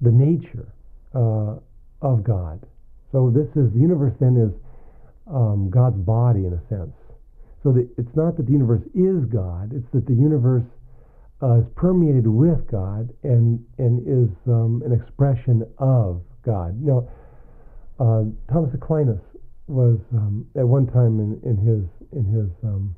the 0.01 0.11
nature 0.11 0.73
uh, 1.15 1.57
of 2.01 2.25
God. 2.25 2.65
So 3.13 3.31
this 3.31 3.49
is 3.57 3.73
the 3.73 3.79
universe 3.79 4.15
then 4.21 4.37
is 4.37 4.53
um, 5.33 5.71
God's 5.71 5.99
body 5.99 6.47
in 6.47 6.55
a 6.55 6.63
sense. 6.69 6.95
So 7.63 7.77
it's 7.77 8.17
not 8.17 8.37
that 8.37 8.47
the 8.47 8.53
universe 8.53 8.83
is 8.95 9.25
God, 9.27 9.73
it's 9.73 9.87
that 9.93 10.07
the 10.07 10.15
universe 10.15 10.65
uh, 11.43 11.61
is 11.61 11.67
permeated 11.77 12.27
with 12.27 12.67
God 12.71 13.11
and, 13.23 13.65
and 13.79 14.01
is 14.03 14.31
um, 14.49 14.83
an 14.85 14.93
expression 14.93 15.63
of 15.79 16.23
God. 16.45 16.81
Know, 16.83 17.09
uh, 18.01 18.25
Thomas 18.53 18.75
Aquinas 18.75 19.21
was 19.69 19.99
um, 20.13 20.47
at 20.57 20.67
one 20.67 20.87
time 20.87 21.21
in, 21.21 21.41
in 21.49 21.57
his 21.57 21.85
in 22.13 22.25
his 22.25 22.51
um, 22.65 22.95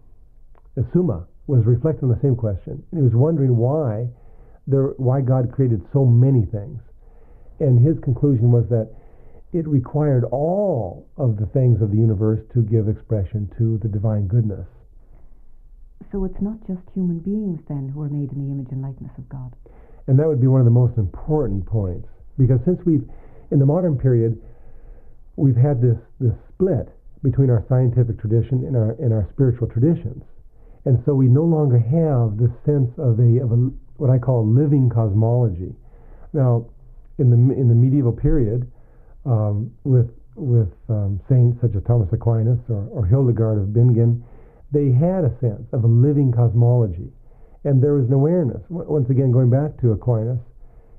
Summa 0.92 1.26
was 1.46 1.64
reflecting 1.66 2.08
on 2.08 2.14
the 2.14 2.20
same 2.22 2.34
question, 2.34 2.82
and 2.90 2.98
he 2.98 3.02
was 3.02 3.14
wondering 3.14 3.56
why 3.56 4.08
there 4.66 4.94
why 4.96 5.20
God 5.20 5.52
created 5.52 5.82
so 5.92 6.04
many 6.04 6.44
things, 6.46 6.80
and 7.60 7.84
his 7.84 7.98
conclusion 8.02 8.50
was 8.50 8.68
that 8.70 8.90
it 9.52 9.68
required 9.68 10.24
all 10.24 11.06
of 11.16 11.36
the 11.36 11.46
things 11.46 11.80
of 11.80 11.90
the 11.90 11.96
universe 11.96 12.40
to 12.52 12.62
give 12.62 12.88
expression 12.88 13.48
to 13.56 13.78
the 13.78 13.88
divine 13.88 14.26
goodness. 14.26 14.66
So 16.10 16.24
it's 16.24 16.40
not 16.40 16.58
just 16.66 16.82
human 16.92 17.20
beings 17.20 17.60
then 17.68 17.88
who 17.88 18.02
are 18.02 18.08
made 18.08 18.32
in 18.32 18.46
the 18.46 18.52
image 18.52 18.72
and 18.72 18.82
likeness 18.82 19.12
of 19.16 19.28
God. 19.28 19.54
And 20.06 20.18
that 20.18 20.26
would 20.26 20.40
be 20.40 20.48
one 20.48 20.60
of 20.60 20.64
the 20.64 20.74
most 20.74 20.98
important 20.98 21.66
points. 21.66 22.08
Because 22.36 22.58
since 22.64 22.80
we've, 22.84 23.08
in 23.50 23.58
the 23.58 23.66
modern 23.66 23.96
period, 23.96 24.40
we've 25.36 25.56
had 25.56 25.80
this, 25.80 25.98
this 26.18 26.34
split 26.52 26.88
between 27.22 27.48
our 27.48 27.64
scientific 27.68 28.18
tradition 28.20 28.64
and 28.66 28.76
our, 28.76 28.92
and 28.98 29.12
our 29.12 29.28
spiritual 29.32 29.68
traditions. 29.68 30.22
And 30.84 31.02
so 31.06 31.14
we 31.14 31.28
no 31.28 31.44
longer 31.44 31.78
have 31.78 32.36
this 32.36 32.52
sense 32.66 32.90
of 32.98 33.18
a, 33.18 33.40
of 33.40 33.52
a 33.52 33.70
what 33.96 34.10
I 34.10 34.18
call 34.18 34.46
living 34.46 34.90
cosmology. 34.90 35.74
Now, 36.32 36.66
in 37.18 37.30
the, 37.30 37.36
in 37.36 37.68
the 37.68 37.74
medieval 37.74 38.12
period, 38.12 38.70
um, 39.24 39.70
with 39.84 40.10
with 40.36 40.72
um, 40.88 41.20
saints 41.28 41.60
such 41.62 41.76
as 41.76 41.82
Thomas 41.86 42.08
Aquinas 42.12 42.58
or, 42.68 42.88
or 42.90 43.06
Hildegard 43.06 43.56
of 43.56 43.72
Bingen, 43.72 44.24
they 44.72 44.90
had 44.90 45.22
a 45.24 45.30
sense 45.40 45.62
of 45.72 45.84
a 45.84 45.86
living 45.86 46.32
cosmology, 46.32 47.12
and 47.62 47.80
there 47.80 47.94
was 47.94 48.06
an 48.08 48.14
awareness. 48.14 48.60
Once 48.68 49.08
again, 49.10 49.30
going 49.30 49.48
back 49.48 49.80
to 49.80 49.92
Aquinas, 49.92 50.40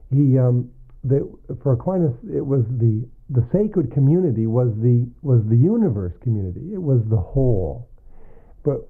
he 0.09 0.39
um, 0.39 0.71
the, 1.03 1.29
for 1.61 1.73
Aquinas 1.73 2.13
it 2.33 2.45
was 2.45 2.63
the 2.79 3.05
the 3.29 3.45
sacred 3.51 3.91
community 3.91 4.47
was 4.47 4.69
the 4.81 5.07
was 5.21 5.41
the 5.49 5.57
universe 5.57 6.13
community. 6.21 6.73
It 6.73 6.81
was 6.81 7.01
the 7.09 7.17
whole. 7.17 7.89
But 8.63 8.87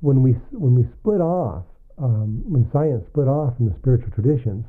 when 0.00 0.22
we 0.22 0.32
when 0.52 0.74
we 0.74 0.84
split 1.00 1.20
off, 1.20 1.64
um, 1.98 2.42
when 2.48 2.68
science 2.72 3.04
split 3.08 3.28
off 3.28 3.56
from 3.56 3.66
the 3.68 3.76
spiritual 3.78 4.10
traditions, 4.10 4.64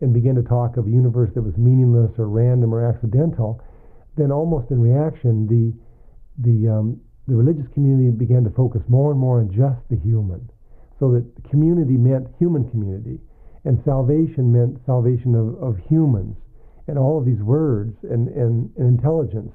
and 0.00 0.14
began 0.14 0.34
to 0.34 0.42
talk 0.42 0.76
of 0.76 0.86
a 0.86 0.90
universe 0.90 1.30
that 1.34 1.42
was 1.42 1.56
meaningless 1.56 2.10
or 2.18 2.28
random 2.28 2.72
or 2.74 2.84
accidental, 2.88 3.60
then 4.16 4.32
almost 4.32 4.70
in 4.70 4.80
reaction, 4.80 5.46
the 5.46 5.72
the 6.42 6.68
um, 6.68 7.00
the 7.28 7.34
religious 7.34 7.68
community 7.74 8.10
began 8.10 8.42
to 8.42 8.50
focus 8.50 8.82
more 8.88 9.10
and 9.12 9.20
more 9.20 9.40
on 9.40 9.52
just 9.52 9.78
the 9.90 9.96
human, 9.96 10.50
so 10.98 11.12
that 11.12 11.24
community 11.50 11.96
meant 11.96 12.26
human 12.38 12.68
community, 12.70 13.20
and 13.64 13.80
salvation 13.84 14.50
meant 14.50 14.80
salvation 14.86 15.34
of, 15.34 15.54
of 15.62 15.78
humans, 15.88 16.36
and 16.88 16.98
all 16.98 17.18
of 17.18 17.24
these 17.24 17.40
words 17.40 17.94
and, 18.02 18.28
and, 18.28 18.70
and 18.76 18.98
intelligence, 18.98 19.52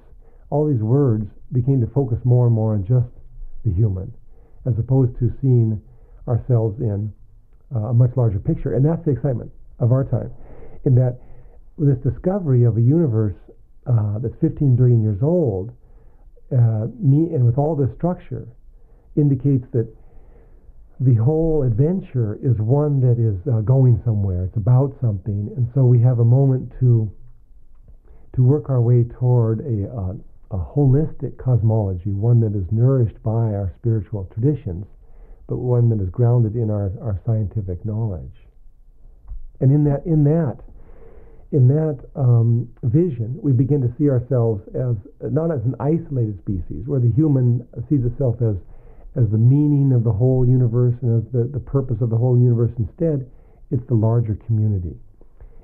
all 0.49 0.67
these 0.71 0.81
words 0.81 1.25
became 1.51 1.81
to 1.81 1.87
focus 1.87 2.17
more 2.23 2.45
and 2.45 2.55
more 2.55 2.73
on 2.73 2.85
just 2.85 3.11
the 3.65 3.71
human, 3.71 4.13
as 4.65 4.73
opposed 4.77 5.17
to 5.19 5.33
seeing 5.41 5.81
ourselves 6.27 6.79
in 6.79 7.12
uh, 7.75 7.89
a 7.89 7.94
much 7.94 8.12
larger 8.15 8.39
picture. 8.39 8.74
And 8.74 8.86
that's 8.86 9.03
the 9.05 9.12
excitement 9.12 9.51
of 9.79 9.91
our 9.91 10.03
time, 10.03 10.32
in 10.86 10.96
that 10.96 11.20
this 11.77 11.98
discovery 12.00 12.63
of 12.63 12.77
a 12.77 12.82
universe 12.82 13.36
uh, 13.86 14.20
that's 14.20 14.36
15 14.41 14.75
billion 14.75 15.01
years 15.01 15.20
old, 15.22 15.72
uh, 16.51 16.88
me 17.00 17.34
and 17.34 17.46
with 17.46 17.58
all 17.58 17.75
this 17.75 17.94
structure, 17.96 18.48
indicates 19.15 19.65
that 19.74 19.88
the 21.00 21.15
whole 21.15 21.63
adventure 21.63 22.39
is 22.41 22.55
one 22.58 23.01
that 23.01 23.20
is 23.20 23.36
uh, 23.51 23.60
going 23.62 24.01
somewhere. 24.05 24.46
It's 24.46 24.55
about 24.55 24.96
something, 25.01 25.51
and 25.55 25.70
so 25.75 25.84
we 25.84 26.00
have 26.00 26.20
a 26.20 26.25
moment 26.25 26.72
to 26.79 27.12
to 28.36 28.44
work 28.44 28.70
our 28.70 28.82
way 28.82 29.05
toward 29.17 29.62
a, 29.62 29.88
uh, 29.88 30.13
a 30.51 30.60
holistic 30.60 31.38
cosmology, 31.38 32.12
one 32.12 32.41
that 32.41 32.53
is 32.53 32.65
nourished 32.70 33.22
by 33.24 33.55
our 33.55 33.74
spiritual 33.79 34.29
traditions, 34.34 34.86
but 35.47 35.57
one 35.57 35.89
that 35.89 36.01
is 36.01 36.09
grounded 36.09 36.55
in 36.55 36.69
our, 36.69 36.91
our 37.01 37.19
scientific 37.25 37.83
knowledge. 37.85 38.33
And 39.59 39.71
in 39.71 39.83
that, 39.85 40.05
in 40.05 40.23
that, 40.25 40.57
in 41.51 41.67
that 41.69 41.99
um, 42.15 42.67
vision, 42.83 43.37
we 43.41 43.53
begin 43.53 43.81
to 43.81 43.93
see 43.97 44.09
ourselves 44.09 44.61
as 44.75 44.95
not 45.31 45.51
as 45.51 45.61
an 45.63 45.75
isolated 45.79 46.39
species, 46.41 46.83
where 46.85 46.99
the 46.99 47.11
human 47.11 47.65
sees 47.89 48.03
itself 48.03 48.35
as 48.41 48.55
as 49.15 49.29
the 49.31 49.37
meaning 49.37 49.93
of 49.93 50.03
the 50.03 50.11
whole 50.11 50.45
universe 50.45 50.93
and 51.01 51.23
as 51.23 51.31
the, 51.31 51.47
the 51.53 51.59
purpose 51.59 51.95
of 52.01 52.09
the 52.09 52.17
whole 52.17 52.37
universe. 52.37 52.71
Instead, 52.77 53.25
it's 53.71 53.87
the 53.87 53.95
larger 53.95 54.35
community, 54.45 54.97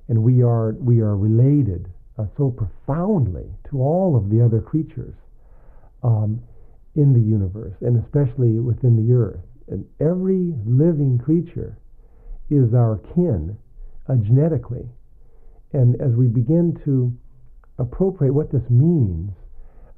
and 0.07 0.23
we 0.23 0.41
are 0.41 0.73
we 0.79 1.01
are 1.01 1.17
related 1.17 1.91
uh, 2.17 2.25
so 2.37 2.49
profoundly 2.49 3.51
to 3.69 3.81
all 3.81 4.15
of 4.15 4.29
the 4.29 4.43
other 4.43 4.61
creatures 4.61 5.15
um, 6.03 6.41
in 6.95 7.13
the 7.13 7.19
universe, 7.19 7.75
and 7.81 8.01
especially 8.03 8.59
within 8.59 8.95
the 8.95 9.13
earth. 9.13 9.43
And 9.71 9.85
every 9.99 10.53
living 10.65 11.17
creature 11.17 11.77
is 12.49 12.73
our 12.73 12.99
kin 13.15 13.57
uh, 14.07 14.15
genetically. 14.15 14.87
And 15.73 15.99
as 16.01 16.11
we 16.11 16.27
begin 16.27 16.79
to 16.85 17.17
appropriate 17.79 18.33
what 18.33 18.51
this 18.51 18.69
means, 18.69 19.31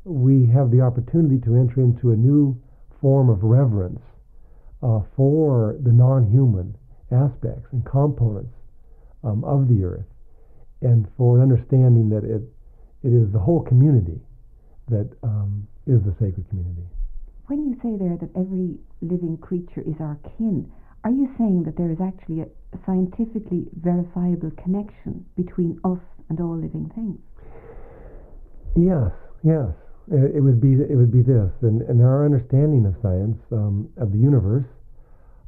we 0.05 0.45
have 0.47 0.71
the 0.71 0.81
opportunity 0.81 1.39
to 1.39 1.55
enter 1.55 1.81
into 1.81 2.11
a 2.11 2.15
new 2.15 2.61
form 3.01 3.29
of 3.29 3.43
reverence 3.43 4.01
uh, 4.81 4.99
for 5.15 5.75
the 5.81 5.91
non 5.91 6.29
human 6.29 6.77
aspects 7.11 7.67
and 7.71 7.85
components 7.85 8.53
um, 9.23 9.43
of 9.43 9.67
the 9.67 9.83
earth 9.83 10.05
and 10.83 11.07
for 11.17 11.37
an 11.37 11.41
understanding 11.41 12.09
that 12.09 12.23
it, 12.23 12.43
it 13.03 13.13
is 13.13 13.31
the 13.31 13.39
whole 13.39 13.61
community 13.61 14.19
that 14.89 15.09
um, 15.23 15.65
is 15.87 16.01
the 16.03 16.13
sacred 16.19 16.47
community. 16.49 16.83
When 17.47 17.63
you 17.63 17.75
say 17.81 17.95
there 17.97 18.17
that 18.19 18.29
every 18.35 18.77
living 19.03 19.37
creature 19.37 19.81
is 19.81 19.95
our 19.99 20.17
kin, 20.37 20.71
are 21.03 21.11
you 21.11 21.27
saying 21.37 21.63
that 21.63 21.75
there 21.75 21.91
is 21.91 21.99
actually 21.99 22.41
a 22.41 22.47
scientifically 22.85 23.67
verifiable 23.75 24.51
connection 24.63 25.25
between 25.35 25.77
us 25.83 25.99
and 26.29 26.39
all 26.39 26.55
living 26.55 26.89
things? 26.95 27.19
Yes, 28.75 29.11
yes. 29.43 29.75
It 30.11 30.43
would 30.43 30.59
be 30.59 30.73
it 30.73 30.97
would 30.97 31.11
be 31.11 31.21
this, 31.21 31.51
and, 31.61 31.81
and 31.83 32.01
our 32.01 32.25
understanding 32.25 32.85
of 32.85 32.95
science 33.01 33.39
um, 33.53 33.87
of 33.95 34.11
the 34.11 34.17
universe. 34.17 34.65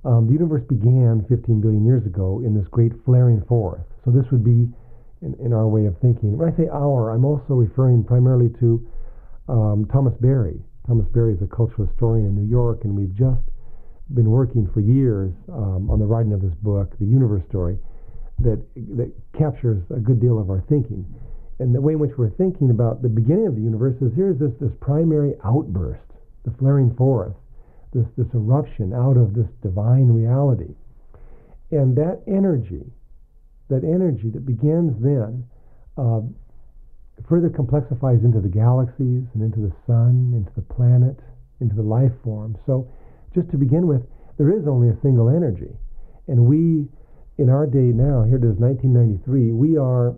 Um, 0.05 0.27
the 0.27 0.33
universe 0.33 0.63
began 0.69 1.25
15 1.27 1.59
billion 1.59 1.83
years 1.83 2.05
ago 2.05 2.41
in 2.45 2.55
this 2.55 2.67
great 2.69 2.93
flaring 3.03 3.43
forth. 3.49 3.83
So 4.05 4.11
this 4.11 4.23
would 4.31 4.45
be 4.45 4.69
in, 5.21 5.35
in 5.43 5.51
our 5.51 5.67
way 5.67 5.87
of 5.87 5.97
thinking. 5.99 6.37
When 6.37 6.47
I 6.47 6.55
say 6.55 6.69
our, 6.71 7.09
I'm 7.09 7.25
also 7.25 7.55
referring 7.55 8.05
primarily 8.05 8.49
to 8.59 8.87
um, 9.49 9.87
Thomas 9.91 10.13
Berry. 10.21 10.61
Thomas 10.85 11.07
Berry 11.13 11.33
is 11.33 11.41
a 11.41 11.47
cultural 11.47 11.87
historian 11.87 12.25
in 12.25 12.35
New 12.35 12.47
York, 12.47 12.83
and 12.83 12.95
we've 12.95 13.15
just 13.15 13.41
been 14.13 14.29
working 14.29 14.69
for 14.71 14.81
years 14.81 15.33
um, 15.49 15.89
on 15.89 15.97
the 15.97 16.05
writing 16.05 16.31
of 16.31 16.41
this 16.41 16.53
book, 16.61 16.95
The 16.99 17.05
Universe 17.05 17.43
Story, 17.49 17.79
that 18.39 18.61
that 18.75 19.11
captures 19.37 19.81
a 19.89 19.99
good 19.99 20.19
deal 20.19 20.37
of 20.37 20.49
our 20.49 20.61
thinking. 20.69 21.05
And 21.59 21.73
the 21.73 21.81
way 21.81 21.93
in 21.93 21.99
which 21.99 22.11
we're 22.17 22.29
thinking 22.31 22.69
about 22.69 23.01
the 23.01 23.09
beginning 23.09 23.47
of 23.47 23.55
the 23.55 23.61
universe 23.61 23.95
is 24.01 24.11
here's 24.15 24.37
this 24.37 24.51
this 24.59 24.73
primary 24.79 25.33
outburst, 25.43 26.03
the 26.43 26.51
flaring 26.59 26.93
forth, 26.95 27.33
this 27.93 28.05
this 28.17 28.27
eruption 28.35 28.93
out 28.93 29.17
of 29.17 29.33
this 29.33 29.47
divine 29.63 30.11
reality, 30.11 30.75
and 31.71 31.95
that 31.97 32.21
energy 32.27 32.85
that 33.69 33.83
energy 33.83 34.29
that 34.29 34.45
begins 34.45 34.93
then 35.01 35.43
uh, 35.97 36.21
further 37.27 37.49
complexifies 37.49 38.23
into 38.23 38.41
the 38.41 38.49
galaxies 38.49 39.23
and 39.33 39.41
into 39.41 39.59
the 39.59 39.73
sun, 39.87 40.33
into 40.35 40.51
the 40.55 40.61
planet, 40.61 41.19
into 41.61 41.75
the 41.75 41.81
life 41.81 42.11
form. 42.23 42.57
So, 42.65 42.87
just 43.33 43.49
to 43.51 43.57
begin 43.57 43.87
with, 43.87 44.01
there 44.37 44.51
is 44.51 44.67
only 44.67 44.89
a 44.89 44.97
single 45.01 45.29
energy. 45.29 45.71
And 46.27 46.45
we, 46.45 46.87
in 47.37 47.49
our 47.49 47.65
day 47.65 47.91
now, 47.91 48.23
here 48.23 48.37
it 48.37 48.43
is 48.43 48.57
1993, 48.57 49.51
we 49.51 49.77
are 49.77 50.15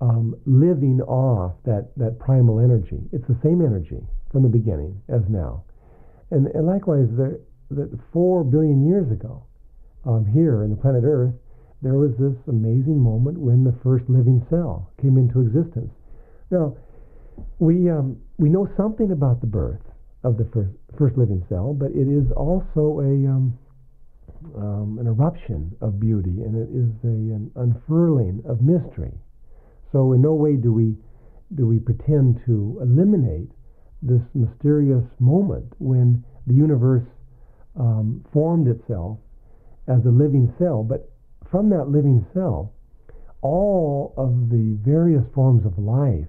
um, 0.00 0.34
living 0.46 1.00
off 1.02 1.54
that, 1.64 1.90
that 1.96 2.18
primal 2.18 2.60
energy. 2.60 3.00
It's 3.12 3.26
the 3.26 3.38
same 3.42 3.60
energy 3.60 4.00
from 4.30 4.42
the 4.42 4.48
beginning 4.48 5.00
as 5.08 5.22
now. 5.28 5.64
And, 6.30 6.46
and 6.48 6.66
likewise, 6.66 7.08
the, 7.16 7.40
four 8.12 8.44
billion 8.44 8.86
years 8.86 9.10
ago, 9.10 9.44
um, 10.04 10.24
here 10.26 10.62
in 10.62 10.70
the 10.70 10.76
planet 10.76 11.04
Earth, 11.04 11.34
there 11.82 11.94
was 11.94 12.12
this 12.18 12.36
amazing 12.48 12.98
moment 12.98 13.38
when 13.38 13.64
the 13.64 13.74
first 13.82 14.08
living 14.08 14.44
cell 14.50 14.90
came 15.00 15.16
into 15.16 15.40
existence. 15.40 15.92
Now, 16.50 16.76
we 17.58 17.90
um, 17.90 18.20
we 18.38 18.48
know 18.48 18.68
something 18.76 19.12
about 19.12 19.40
the 19.40 19.46
birth 19.46 19.82
of 20.24 20.36
the 20.38 20.44
first 20.52 20.70
first 20.98 21.16
living 21.16 21.44
cell, 21.48 21.74
but 21.74 21.90
it 21.92 22.08
is 22.08 22.30
also 22.32 23.00
a 23.00 23.14
um, 23.28 23.58
um, 24.56 24.98
an 24.98 25.06
eruption 25.06 25.76
of 25.80 26.00
beauty, 26.00 26.42
and 26.42 26.56
it 26.56 26.70
is 26.72 26.90
a, 27.04 27.34
an 27.34 27.50
unfurling 27.56 28.42
of 28.48 28.62
mystery. 28.62 29.12
So, 29.92 30.12
in 30.12 30.22
no 30.22 30.34
way 30.34 30.56
do 30.56 30.72
we 30.72 30.96
do 31.54 31.66
we 31.66 31.78
pretend 31.78 32.40
to 32.46 32.78
eliminate 32.82 33.50
this 34.02 34.22
mysterious 34.34 35.04
moment 35.18 35.72
when 35.78 36.24
the 36.46 36.54
universe 36.54 37.06
um, 37.78 38.24
formed 38.32 38.68
itself 38.68 39.18
as 39.86 40.04
a 40.04 40.10
living 40.10 40.52
cell, 40.58 40.82
but 40.82 41.10
from 41.50 41.70
that 41.70 41.88
living 41.88 42.24
cell, 42.34 42.72
all 43.40 44.14
of 44.16 44.50
the 44.50 44.78
various 44.84 45.24
forms 45.34 45.64
of 45.64 45.78
life, 45.78 46.28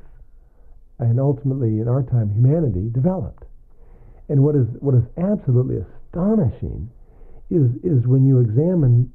and 1.00 1.20
ultimately 1.20 1.80
in 1.80 1.88
our 1.88 2.04
time 2.04 2.30
humanity, 2.32 2.90
developed. 2.94 3.44
And 4.28 4.44
what 4.44 4.56
is 4.56 4.68
what 4.80 4.96
is 4.96 5.04
absolutely 5.18 5.78
astonishing 5.78 6.90
is 7.50 7.72
is 7.84 8.06
when 8.06 8.26
you 8.26 8.40
examine 8.40 9.12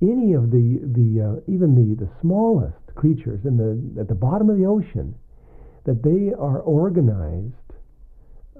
any 0.00 0.32
of 0.32 0.50
the 0.50 0.80
the 0.82 1.20
uh, 1.20 1.52
even 1.52 1.74
the 1.74 2.04
the 2.04 2.10
smallest 2.20 2.94
creatures 2.94 3.44
in 3.44 3.56
the 3.56 4.00
at 4.00 4.08
the 4.08 4.14
bottom 4.14 4.48
of 4.48 4.56
the 4.56 4.66
ocean, 4.66 5.14
that 5.84 6.02
they 6.02 6.32
are 6.34 6.60
organized. 6.60 7.54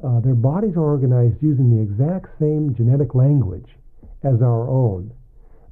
Uh, 0.03 0.21
their 0.21 0.35
bodies 0.35 0.77
are 0.77 0.83
organized 0.85 1.37
using 1.41 1.71
the 1.71 1.81
exact 1.81 2.27
same 2.39 2.75
genetic 2.75 3.15
language 3.15 3.71
as 4.23 4.43
our 4.43 4.69
own. 4.69 5.11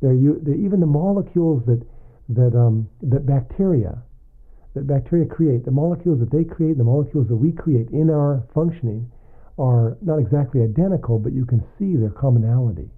They're, 0.00 0.16
they're 0.40 0.54
even 0.54 0.80
the 0.80 0.86
molecules 0.86 1.62
that 1.66 1.82
that 2.30 2.56
um, 2.56 2.88
that 3.02 3.26
bacteria 3.26 3.98
that 4.74 4.86
bacteria 4.86 5.26
create, 5.26 5.64
the 5.64 5.70
molecules 5.70 6.20
that 6.20 6.30
they 6.30 6.44
create, 6.44 6.78
the 6.78 6.84
molecules 6.84 7.28
that 7.28 7.36
we 7.36 7.52
create 7.52 7.90
in 7.90 8.10
our 8.10 8.42
functioning 8.54 9.10
are 9.58 9.98
not 10.00 10.18
exactly 10.18 10.62
identical, 10.62 11.18
but 11.18 11.32
you 11.32 11.44
can 11.44 11.62
see 11.78 11.96
their 11.96 12.10
commonality. 12.10 12.88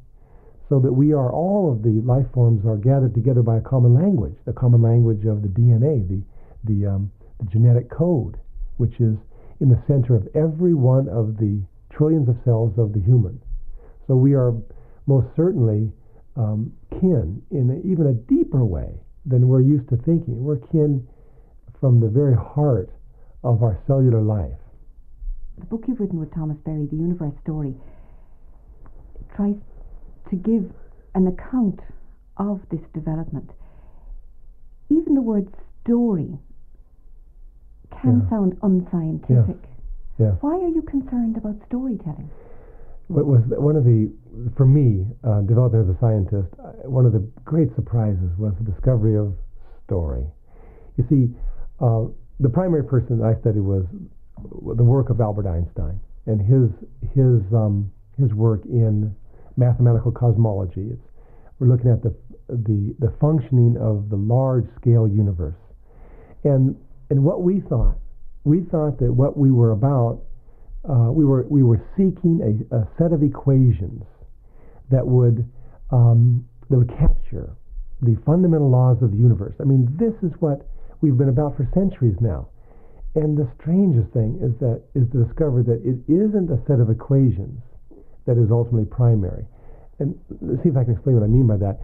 So 0.68 0.80
that 0.80 0.92
we 0.92 1.12
are 1.12 1.30
all 1.32 1.72
of 1.72 1.82
the 1.82 2.00
life 2.06 2.26
forms 2.32 2.64
are 2.64 2.76
gathered 2.76 3.14
together 3.14 3.42
by 3.42 3.58
a 3.58 3.60
common 3.60 3.94
language, 3.94 4.34
the 4.46 4.52
common 4.52 4.82
language 4.82 5.26
of 5.26 5.42
the 5.42 5.48
DNA, 5.48 6.08
the 6.08 6.22
the, 6.64 6.86
um, 6.86 7.10
the 7.40 7.46
genetic 7.46 7.90
code, 7.90 8.38
which 8.78 8.94
is 9.00 9.16
in 9.60 9.68
the 9.68 9.82
center 9.86 10.16
of 10.16 10.26
every 10.34 10.74
one 10.74 11.08
of 11.08 11.36
the 11.36 11.62
trillions 11.90 12.28
of 12.28 12.36
cells 12.44 12.72
of 12.78 12.92
the 12.92 13.00
human. 13.00 13.40
So 14.06 14.16
we 14.16 14.34
are 14.34 14.52
most 15.06 15.28
certainly 15.36 15.92
um, 16.36 16.72
kin 16.90 17.42
in 17.50 17.82
even 17.84 18.06
a 18.08 18.14
deeper 18.14 18.64
way 18.64 18.98
than 19.26 19.46
we're 19.46 19.62
used 19.62 19.88
to 19.90 19.96
thinking. 19.98 20.42
We're 20.42 20.56
kin 20.56 21.06
from 21.84 22.00
the 22.00 22.08
very 22.08 22.34
heart 22.34 22.88
of 23.42 23.62
our 23.62 23.78
cellular 23.86 24.22
life. 24.22 24.56
The 25.58 25.66
book 25.66 25.84
you've 25.86 26.00
written 26.00 26.18
with 26.18 26.32
Thomas 26.32 26.56
Berry, 26.64 26.86
The 26.86 26.96
Universe 26.96 27.34
Story, 27.42 27.74
tries 29.36 29.56
to 30.30 30.36
give 30.36 30.64
an 31.14 31.26
account 31.26 31.80
of 32.38 32.62
this 32.70 32.80
development, 32.94 33.50
even 34.88 35.14
the 35.14 35.20
word 35.20 35.46
story 35.82 36.38
can 38.00 38.22
Yeah. 38.22 38.28
sound 38.30 38.56
unscientific. 38.62 39.68
Yes. 40.16 40.40
Why 40.40 40.54
are 40.58 40.68
you 40.68 40.80
concerned 40.80 41.36
about 41.36 41.56
storytelling? 41.66 42.30
What 43.08 43.26
was 43.26 43.44
one 43.58 43.76
of 43.76 43.84
the, 43.84 44.10
for 44.56 44.64
me, 44.64 45.06
uh, 45.22 45.42
developing 45.42 45.80
as 45.80 45.88
a 45.90 45.98
scientist, 45.98 46.48
uh, 46.58 46.88
one 46.88 47.04
of 47.04 47.12
the 47.12 47.28
great 47.44 47.74
surprises 47.74 48.30
was 48.38 48.54
the 48.54 48.64
discovery 48.64 49.18
of 49.18 49.34
story. 49.84 50.24
You 50.96 51.04
see, 51.10 51.34
uh, 51.84 52.08
the 52.40 52.48
primary 52.48 52.84
person 52.84 53.22
I 53.22 53.38
studied 53.40 53.60
was 53.60 53.84
the 54.76 54.84
work 54.84 55.10
of 55.10 55.20
Albert 55.20 55.46
Einstein 55.46 56.00
and 56.26 56.40
his 56.40 56.70
his 57.12 57.42
um, 57.52 57.92
his 58.18 58.32
work 58.32 58.64
in 58.64 59.14
mathematical 59.56 60.10
cosmology. 60.10 60.88
It's, 60.92 61.02
we're 61.58 61.68
looking 61.68 61.90
at 61.90 62.02
the 62.02 62.14
the 62.48 62.94
the 62.98 63.12
functioning 63.20 63.76
of 63.76 64.08
the 64.08 64.16
large 64.16 64.66
scale 64.80 65.06
universe, 65.06 65.60
and 66.44 66.74
and 67.10 67.22
what 67.22 67.42
we 67.42 67.60
thought, 67.68 67.96
we 68.44 68.62
thought 68.70 68.98
that 69.00 69.12
what 69.12 69.36
we 69.36 69.50
were 69.50 69.72
about 69.72 70.22
uh, 70.88 71.12
we 71.12 71.24
were 71.24 71.46
we 71.48 71.62
were 71.62 71.82
seeking 71.96 72.40
a, 72.40 72.76
a 72.76 72.88
set 72.98 73.12
of 73.12 73.22
equations 73.22 74.04
that 74.90 75.06
would 75.06 75.48
um, 75.90 76.46
that 76.70 76.78
would 76.78 76.90
capture 76.98 77.56
the 78.00 78.16
fundamental 78.26 78.70
laws 78.70 78.96
of 79.02 79.10
the 79.12 79.16
universe. 79.16 79.54
I 79.60 79.64
mean, 79.64 79.86
this 79.98 80.14
is 80.22 80.32
what 80.40 80.66
we've 81.04 81.18
been 81.18 81.28
about 81.28 81.54
for 81.56 81.68
centuries 81.74 82.16
now. 82.20 82.48
And 83.14 83.36
the 83.36 83.46
strangest 83.60 84.12
thing 84.12 84.40
is 84.40 84.56
that 84.58 84.82
is 84.96 85.04
to 85.12 85.24
discover 85.24 85.62
that 85.62 85.84
it 85.84 86.00
isn't 86.08 86.48
a 86.50 86.58
set 86.66 86.80
of 86.80 86.88
equations 86.88 87.60
that 88.26 88.40
is 88.40 88.50
ultimately 88.50 88.88
primary. 88.88 89.44
And 90.00 90.18
let's 90.40 90.62
see 90.64 90.70
if 90.70 90.76
I 90.76 90.82
can 90.82 90.94
explain 90.94 91.20
what 91.20 91.22
I 91.22 91.28
mean 91.28 91.46
by 91.46 91.58
that. 91.58 91.78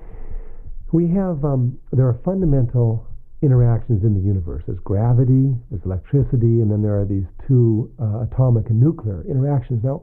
We 0.91 1.07
have 1.13 1.45
um, 1.45 1.79
there 1.93 2.09
are 2.09 2.19
fundamental 2.25 3.07
interactions 3.43 4.03
in 4.03 4.15
the 4.15 4.21
universe. 4.21 4.65
There's 4.67 4.81
gravity, 4.81 5.55
there's 5.71 5.85
electricity, 5.85 6.65
and 6.65 6.73
then 6.73 6.83
there 6.83 6.99
are 6.99 7.05
these 7.05 7.29
two 7.47 7.93
uh, 8.01 8.25
atomic 8.25 8.69
and 8.71 8.81
nuclear 8.81 9.25
interactions. 9.29 9.85
Now, 9.85 10.03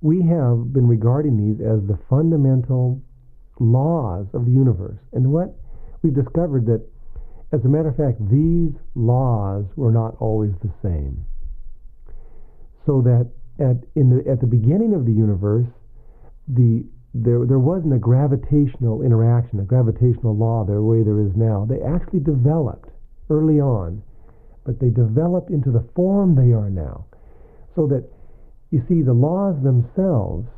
we 0.00 0.22
have 0.22 0.72
been 0.72 0.86
regarding 0.86 1.36
these 1.36 1.60
as 1.60 1.82
the 1.86 1.98
fundamental 2.08 3.02
laws 3.60 4.26
of 4.32 4.46
the 4.46 4.50
universe. 4.50 4.98
And 5.12 5.30
what 5.30 5.54
we've 6.02 6.14
discovered 6.14 6.66
that, 6.66 6.82
as 7.52 7.60
a 7.64 7.68
matter 7.68 7.88
of 7.88 7.96
fact, 7.96 8.18
these 8.30 8.72
laws 8.94 9.66
were 9.76 9.92
not 9.92 10.16
always 10.20 10.52
the 10.62 10.72
same. 10.82 11.24
So 12.86 13.02
that 13.02 13.30
at 13.60 13.84
in 13.94 14.08
the 14.08 14.30
at 14.30 14.40
the 14.40 14.46
beginning 14.46 14.94
of 14.94 15.04
the 15.04 15.12
universe, 15.12 15.68
the 16.48 16.84
there 17.14 17.44
there 17.46 17.58
wasn't 17.58 17.92
a 17.92 17.98
gravitational 17.98 19.02
interaction, 19.02 19.60
a 19.60 19.64
gravitational 19.64 20.34
law 20.34 20.64
the 20.64 20.80
way 20.80 21.02
there 21.02 21.20
is 21.20 21.36
now. 21.36 21.66
They 21.68 21.80
actually 21.82 22.20
developed 22.20 22.88
early 23.28 23.60
on, 23.60 24.02
but 24.64 24.80
they 24.80 24.88
developed 24.88 25.50
into 25.50 25.70
the 25.70 25.86
form 25.94 26.34
they 26.34 26.52
are 26.52 26.70
now. 26.70 27.04
So 27.76 27.86
that 27.88 28.08
you 28.70 28.82
see 28.88 29.02
the 29.02 29.12
laws 29.12 29.62
themselves 29.62 30.48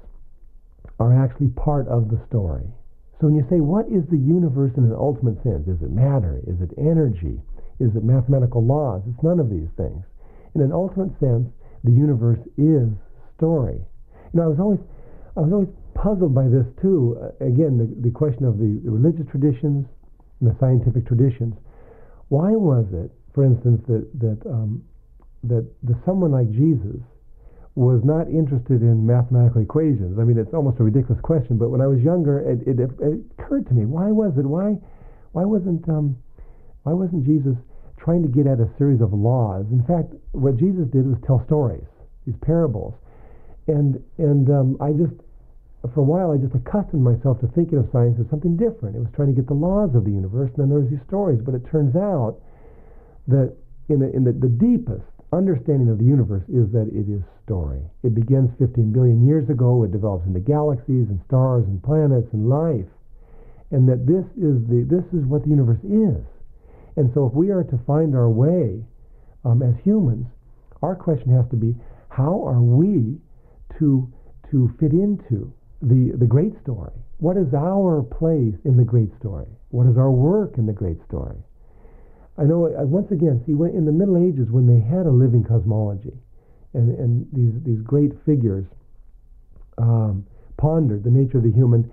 are 1.00 1.12
actually 1.12 1.48
part 1.48 1.88
of 1.88 2.08
the 2.08 2.20
story. 2.28 2.70
So 3.20 3.28
when 3.28 3.36
you 3.36 3.46
say 3.48 3.60
what 3.60 3.86
is 3.86 4.02
the 4.10 4.18
universe 4.18 4.72
in 4.76 4.84
an 4.84 4.96
ultimate 4.96 5.42
sense? 5.42 5.68
Is 5.68 5.80
it 5.82 5.90
matter? 5.90 6.42
Is 6.46 6.60
it 6.60 6.74
energy? 6.78 7.40
Is 7.80 7.94
it 7.96 8.04
mathematical 8.04 8.64
laws? 8.64 9.02
It's 9.06 9.22
none 9.22 9.38
of 9.40 9.50
these 9.50 9.70
things. 9.76 10.02
In 10.54 10.60
an 10.62 10.72
ultimate 10.72 11.14
sense, 11.18 11.46
the 11.82 11.92
universe 11.92 12.40
is 12.58 12.90
story. 13.36 13.78
You 14.32 14.34
know, 14.34 14.44
I 14.44 14.46
was 14.46 14.60
always 14.60 14.82
I 15.36 15.40
was 15.40 15.52
always 15.52 15.72
puzzled 15.94 16.34
by 16.34 16.46
this 16.46 16.66
too. 16.80 17.18
Uh, 17.18 17.44
again, 17.44 17.78
the, 17.78 17.86
the 18.02 18.10
question 18.10 18.44
of 18.44 18.58
the, 18.58 18.80
the 18.84 18.90
religious 18.90 19.26
traditions 19.30 19.86
and 20.40 20.50
the 20.50 20.56
scientific 20.58 21.06
traditions. 21.06 21.54
Why 22.28 22.50
was 22.50 22.86
it, 22.92 23.10
for 23.34 23.44
instance, 23.44 23.82
that 23.86 24.06
that 24.18 24.38
um, 24.46 24.82
that 25.44 25.66
the, 25.82 25.94
someone 26.06 26.32
like 26.32 26.50
Jesus 26.50 27.02
was 27.74 28.02
not 28.04 28.28
interested 28.28 28.82
in 28.82 29.04
mathematical 29.04 29.62
equations? 29.62 30.18
I 30.18 30.24
mean, 30.24 30.38
it's 30.38 30.54
almost 30.54 30.78
a 30.78 30.84
ridiculous 30.84 31.20
question, 31.22 31.58
but 31.58 31.70
when 31.70 31.80
I 31.80 31.86
was 31.86 32.00
younger, 32.00 32.38
it, 32.40 32.62
it, 32.66 32.78
it 32.78 33.18
occurred 33.38 33.66
to 33.68 33.74
me: 33.74 33.84
why 33.84 34.10
was 34.10 34.38
it? 34.38 34.46
Why 34.46 34.78
why 35.32 35.44
wasn't 35.44 35.88
um, 35.88 36.16
why 36.84 36.92
wasn't 36.92 37.26
Jesus 37.26 37.56
trying 37.98 38.22
to 38.22 38.28
get 38.28 38.46
at 38.46 38.60
a 38.60 38.70
series 38.78 39.00
of 39.00 39.12
laws? 39.12 39.66
In 39.70 39.82
fact, 39.82 40.14
what 40.32 40.56
Jesus 40.56 40.86
did 40.92 41.06
was 41.06 41.18
tell 41.26 41.42
stories, 41.46 41.86
these 42.26 42.38
parables, 42.42 42.94
and 43.66 43.98
and 44.18 44.48
um, 44.50 44.76
I 44.80 44.92
just 44.92 45.18
for 45.92 46.00
a 46.00 46.04
while, 46.04 46.30
I 46.32 46.38
just 46.38 46.54
accustomed 46.54 47.04
myself 47.04 47.40
to 47.40 47.48
thinking 47.48 47.76
of 47.78 47.90
science 47.92 48.16
as 48.18 48.30
something 48.30 48.56
different. 48.56 48.96
It 48.96 49.00
was 49.00 49.12
trying 49.12 49.28
to 49.28 49.36
get 49.36 49.48
the 49.48 49.58
laws 49.58 49.94
of 49.94 50.04
the 50.04 50.10
universe, 50.10 50.48
and 50.56 50.64
then 50.64 50.68
there 50.70 50.80
was 50.80 50.88
these 50.88 51.04
stories. 51.06 51.40
But 51.44 51.54
it 51.54 51.66
turns 51.68 51.94
out 51.94 52.40
that 53.28 53.52
in, 53.88 54.00
the, 54.00 54.08
in 54.16 54.24
the, 54.24 54.32
the 54.32 54.48
deepest 54.48 55.04
understanding 55.36 55.88
of 55.88 55.98
the 55.98 56.04
universe 56.04 56.44
is 56.48 56.70
that 56.72 56.88
it 56.92 57.08
is 57.10 57.22
story. 57.44 57.82
It 58.02 58.14
begins 58.14 58.50
15 58.58 58.92
billion 58.92 59.26
years 59.26 59.48
ago. 59.50 59.84
It 59.84 59.92
develops 59.92 60.26
into 60.26 60.40
galaxies 60.40 61.08
and 61.08 61.20
stars 61.26 61.64
and 61.66 61.82
planets 61.82 62.28
and 62.32 62.48
life, 62.48 62.88
and 63.70 63.88
that 63.88 64.06
this 64.06 64.24
is 64.36 64.62
the 64.68 64.86
this 64.88 65.04
is 65.12 65.26
what 65.26 65.42
the 65.44 65.50
universe 65.50 65.82
is. 65.84 66.24
And 66.96 67.10
so, 67.14 67.26
if 67.26 67.34
we 67.34 67.50
are 67.50 67.64
to 67.64 67.78
find 67.86 68.14
our 68.14 68.30
way 68.30 68.84
um, 69.44 69.62
as 69.62 69.74
humans, 69.82 70.26
our 70.82 70.94
question 70.94 71.34
has 71.34 71.48
to 71.50 71.56
be: 71.56 71.74
How 72.08 72.44
are 72.46 72.62
we 72.62 73.18
to 73.78 74.08
to 74.50 74.70
fit 74.78 74.92
into 74.92 75.52
the, 75.88 76.16
the 76.18 76.26
great 76.26 76.52
story. 76.62 76.92
What 77.18 77.36
is 77.36 77.52
our 77.54 78.02
place 78.02 78.54
in 78.64 78.76
the 78.76 78.84
great 78.84 79.10
story? 79.18 79.46
What 79.70 79.86
is 79.86 79.96
our 79.96 80.10
work 80.10 80.58
in 80.58 80.66
the 80.66 80.72
great 80.72 80.98
story? 81.06 81.36
I 82.36 82.44
know, 82.44 82.66
I, 82.66 82.82
once 82.82 83.10
again, 83.10 83.42
see, 83.46 83.54
when, 83.54 83.70
in 83.70 83.84
the 83.84 83.92
Middle 83.92 84.18
Ages, 84.18 84.50
when 84.50 84.66
they 84.66 84.80
had 84.80 85.06
a 85.06 85.10
living 85.10 85.44
cosmology, 85.44 86.12
and, 86.74 86.98
and 86.98 87.26
these, 87.32 87.54
these 87.62 87.80
great 87.82 88.12
figures 88.26 88.66
um, 89.78 90.26
pondered 90.56 91.04
the 91.04 91.10
nature 91.10 91.38
of 91.38 91.44
the 91.44 91.52
human 91.52 91.90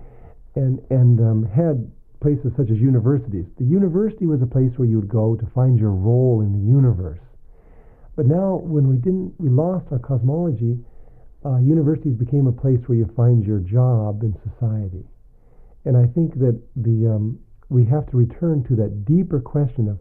and, 0.54 0.80
and 0.90 1.20
um, 1.20 1.46
had 1.46 1.90
places 2.20 2.52
such 2.56 2.70
as 2.70 2.78
universities. 2.78 3.46
The 3.58 3.64
university 3.64 4.26
was 4.26 4.42
a 4.42 4.46
place 4.46 4.70
where 4.76 4.88
you 4.88 4.98
would 4.98 5.08
go 5.08 5.36
to 5.36 5.46
find 5.54 5.78
your 5.78 5.90
role 5.90 6.40
in 6.40 6.52
the 6.52 6.64
universe. 6.72 7.20
But 8.16 8.26
now, 8.26 8.60
when 8.62 8.88
we 8.88 8.96
didn't, 8.96 9.34
we 9.38 9.48
lost 9.48 9.86
our 9.90 9.98
cosmology, 9.98 10.78
uh, 11.44 11.58
universities 11.58 12.14
became 12.14 12.46
a 12.46 12.52
place 12.52 12.78
where 12.86 12.98
you 12.98 13.10
find 13.16 13.44
your 13.44 13.58
job 13.58 14.22
in 14.22 14.36
society. 14.46 15.04
And 15.84 15.96
I 15.96 16.06
think 16.06 16.38
that 16.38 16.60
the 16.76 17.14
um, 17.14 17.40
we 17.68 17.84
have 17.86 18.08
to 18.10 18.16
return 18.16 18.62
to 18.68 18.76
that 18.76 19.04
deeper 19.04 19.40
question 19.40 19.88
of 19.88 19.98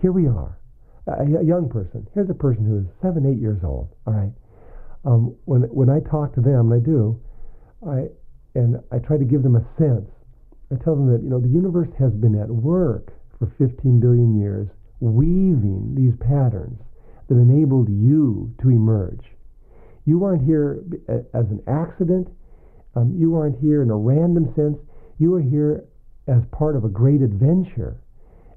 here 0.00 0.12
we 0.12 0.26
are, 0.26 0.58
a, 1.06 1.22
a, 1.22 1.44
young 1.44 1.68
person. 1.68 2.06
Here's 2.14 2.30
a 2.30 2.34
person 2.34 2.64
who 2.64 2.78
is 2.78 2.86
seven, 3.02 3.26
eight 3.26 3.40
years 3.40 3.60
old. 3.64 3.88
All 4.06 4.14
right. 4.14 4.32
Um, 5.04 5.36
when 5.44 5.62
when 5.62 5.88
I 5.88 6.00
talk 6.00 6.34
to 6.34 6.40
them, 6.40 6.72
and 6.72 6.74
I 6.74 6.84
do, 6.84 7.20
I 7.86 8.08
and 8.54 8.80
I 8.92 8.98
try 8.98 9.16
to 9.16 9.24
give 9.24 9.42
them 9.42 9.56
a 9.56 9.64
sense. 9.78 10.08
I 10.70 10.76
tell 10.84 10.94
them 10.94 11.10
that 11.12 11.22
you 11.22 11.30
know 11.30 11.40
the 11.40 11.48
universe 11.48 11.88
has 11.98 12.12
been 12.12 12.38
at 12.38 12.48
work 12.48 13.12
for 13.38 13.50
15 13.58 14.00
billion 14.00 14.38
years, 14.38 14.68
weaving 15.00 15.94
these 15.96 16.12
patterns 16.20 16.78
that 17.28 17.36
enabled 17.36 17.88
you 17.88 18.54
to 18.60 18.68
emerge. 18.68 19.24
You 20.04 20.24
aren't 20.24 20.44
here 20.44 20.82
as 21.08 21.46
an 21.48 21.62
accident. 21.66 22.28
Um, 22.96 23.14
you 23.16 23.36
aren't 23.36 23.58
here 23.60 23.82
in 23.82 23.90
a 23.90 23.96
random 23.96 24.52
sense. 24.56 24.76
You 25.18 25.34
are 25.34 25.40
here 25.40 25.84
as 26.26 26.42
part 26.52 26.76
of 26.76 26.84
a 26.84 26.88
great 26.88 27.22
adventure. 27.22 28.00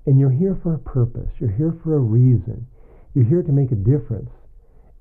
And 0.05 0.19
you're 0.19 0.31
here 0.31 0.57
for 0.61 0.73
a 0.73 0.79
purpose. 0.79 1.29
You're 1.39 1.51
here 1.51 1.75
for 1.83 1.95
a 1.95 1.99
reason. 1.99 2.67
You're 3.13 3.25
here 3.25 3.43
to 3.43 3.51
make 3.51 3.71
a 3.71 3.75
difference. 3.75 4.29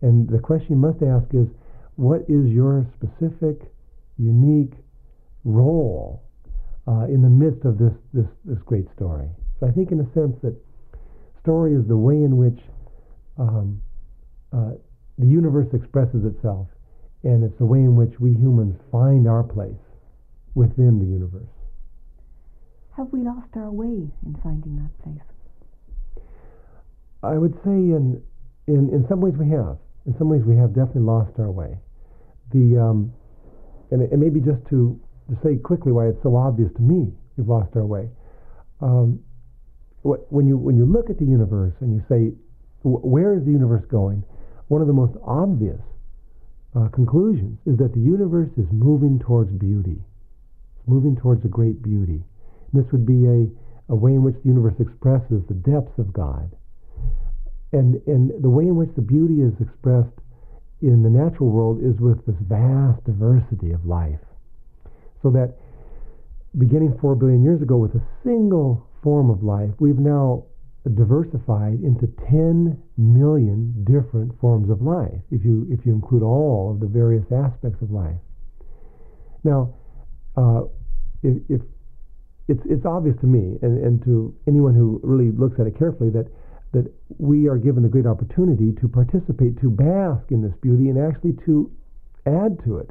And 0.00 0.28
the 0.28 0.38
question 0.38 0.68
you 0.70 0.76
must 0.76 1.02
ask 1.02 1.32
is 1.34 1.48
what 1.96 2.22
is 2.28 2.50
your 2.50 2.86
specific, 2.94 3.72
unique 4.18 4.74
role 5.44 6.22
uh, 6.86 7.06
in 7.06 7.22
the 7.22 7.30
midst 7.30 7.64
of 7.64 7.78
this, 7.78 7.92
this, 8.12 8.26
this 8.44 8.58
great 8.64 8.86
story? 8.94 9.28
So 9.60 9.66
I 9.66 9.70
think, 9.70 9.92
in 9.92 10.00
a 10.00 10.14
sense, 10.14 10.36
that 10.42 10.56
story 11.40 11.74
is 11.74 11.86
the 11.86 11.96
way 11.96 12.14
in 12.14 12.36
which 12.36 12.58
um, 13.38 13.80
uh, 14.52 14.72
the 15.18 15.26
universe 15.26 15.68
expresses 15.72 16.24
itself, 16.24 16.68
and 17.22 17.44
it's 17.44 17.58
the 17.58 17.64
way 17.66 17.78
in 17.78 17.94
which 17.96 18.18
we 18.18 18.30
humans 18.30 18.76
find 18.90 19.28
our 19.28 19.42
place 19.42 19.82
within 20.54 20.98
the 20.98 21.06
universe. 21.06 21.61
Have 22.96 23.12
we 23.12 23.20
lost 23.20 23.48
our 23.56 23.70
way 23.70 24.10
in 24.26 24.36
finding 24.42 24.76
that 24.76 25.02
place? 25.02 25.24
I 27.22 27.38
would 27.38 27.54
say 27.64 27.70
in 27.70 28.22
in 28.66 28.90
in 28.90 29.06
some 29.08 29.20
ways 29.20 29.34
we 29.38 29.48
have. 29.50 29.78
In 30.06 30.14
some 30.18 30.28
ways 30.28 30.42
we 30.44 30.56
have 30.56 30.74
definitely 30.74 31.02
lost 31.02 31.38
our 31.38 31.50
way. 31.50 31.78
The 32.52 32.78
um, 32.78 33.12
and, 33.90 34.08
maybe 34.20 34.40
just 34.40 34.66
to 34.70 35.00
to 35.30 35.38
say 35.42 35.56
quickly 35.56 35.92
why 35.92 36.08
it's 36.08 36.22
so 36.22 36.36
obvious 36.36 36.70
to 36.76 36.82
me 36.82 37.12
we've 37.36 37.48
lost 37.48 37.74
our 37.76 37.86
way. 37.86 38.10
Um, 38.80 39.20
what, 40.02 40.30
when 40.32 40.46
you 40.46 40.58
when 40.58 40.76
you 40.76 40.84
look 40.84 41.08
at 41.08 41.18
the 41.18 41.24
universe 41.24 41.74
and 41.80 41.94
you 41.94 42.02
say 42.08 42.34
where 42.82 43.34
is 43.34 43.44
the 43.44 43.52
universe 43.52 43.84
going, 43.88 44.24
one 44.68 44.80
of 44.80 44.88
the 44.88 44.92
most 44.92 45.16
obvious 45.24 45.80
uh, 46.74 46.88
conclusions 46.88 47.58
is 47.64 47.78
that 47.78 47.94
the 47.94 48.00
universe 48.00 48.50
is 48.58 48.66
moving 48.72 49.18
towards 49.20 49.50
beauty. 49.52 50.02
moving 50.86 51.14
towards 51.16 51.44
a 51.44 51.48
great 51.48 51.80
beauty. 51.82 52.22
This 52.72 52.84
would 52.92 53.06
be 53.06 53.26
a, 53.26 53.46
a 53.92 53.94
way 53.94 54.12
in 54.12 54.22
which 54.22 54.36
the 54.42 54.48
universe 54.48 54.74
expresses 54.80 55.42
the 55.48 55.54
depths 55.54 55.98
of 55.98 56.12
God. 56.12 56.50
And, 57.72 58.00
and 58.06 58.32
the 58.42 58.50
way 58.50 58.64
in 58.64 58.76
which 58.76 58.90
the 58.96 59.02
beauty 59.02 59.40
is 59.40 59.52
expressed 59.60 60.12
in 60.80 61.02
the 61.02 61.10
natural 61.10 61.48
world 61.48 61.78
is 61.82 61.98
with 62.00 62.24
this 62.26 62.36
vast 62.48 63.04
diversity 63.04 63.72
of 63.72 63.86
life. 63.86 64.20
So 65.22 65.30
that 65.30 65.54
beginning 66.58 66.98
four 67.00 67.14
billion 67.14 67.42
years 67.42 67.62
ago 67.62 67.76
with 67.76 67.94
a 67.94 68.02
single 68.24 68.86
form 69.02 69.30
of 69.30 69.42
life, 69.42 69.70
we've 69.78 69.98
now 69.98 70.44
diversified 70.84 71.78
into 71.82 72.08
10 72.28 72.76
million 72.98 73.84
different 73.84 74.38
forms 74.40 74.68
of 74.68 74.82
life, 74.82 75.22
if 75.30 75.44
you, 75.44 75.66
if 75.70 75.86
you 75.86 75.92
include 75.92 76.22
all 76.22 76.72
of 76.72 76.80
the 76.80 76.86
various 76.86 77.24
aspects 77.30 77.80
of 77.82 77.90
life. 77.90 78.18
Now, 79.44 79.74
uh, 80.36 80.62
if, 81.22 81.38
if 81.48 81.62
it's, 82.52 82.62
it's 82.68 82.84
obvious 82.84 83.16
to 83.20 83.26
me 83.26 83.56
and, 83.62 83.82
and 83.82 84.04
to 84.04 84.34
anyone 84.46 84.74
who 84.74 85.00
really 85.02 85.32
looks 85.32 85.58
at 85.58 85.66
it 85.66 85.78
carefully 85.78 86.10
that, 86.10 86.28
that 86.72 86.92
we 87.18 87.48
are 87.48 87.56
given 87.56 87.82
the 87.82 87.88
great 87.88 88.06
opportunity 88.06 88.72
to 88.80 88.88
participate, 88.88 89.58
to 89.60 89.70
bask 89.70 90.30
in 90.30 90.42
this 90.42 90.52
beauty, 90.60 90.88
and 90.88 91.00
actually 91.00 91.32
to 91.46 91.72
add 92.26 92.60
to 92.64 92.76
it. 92.76 92.90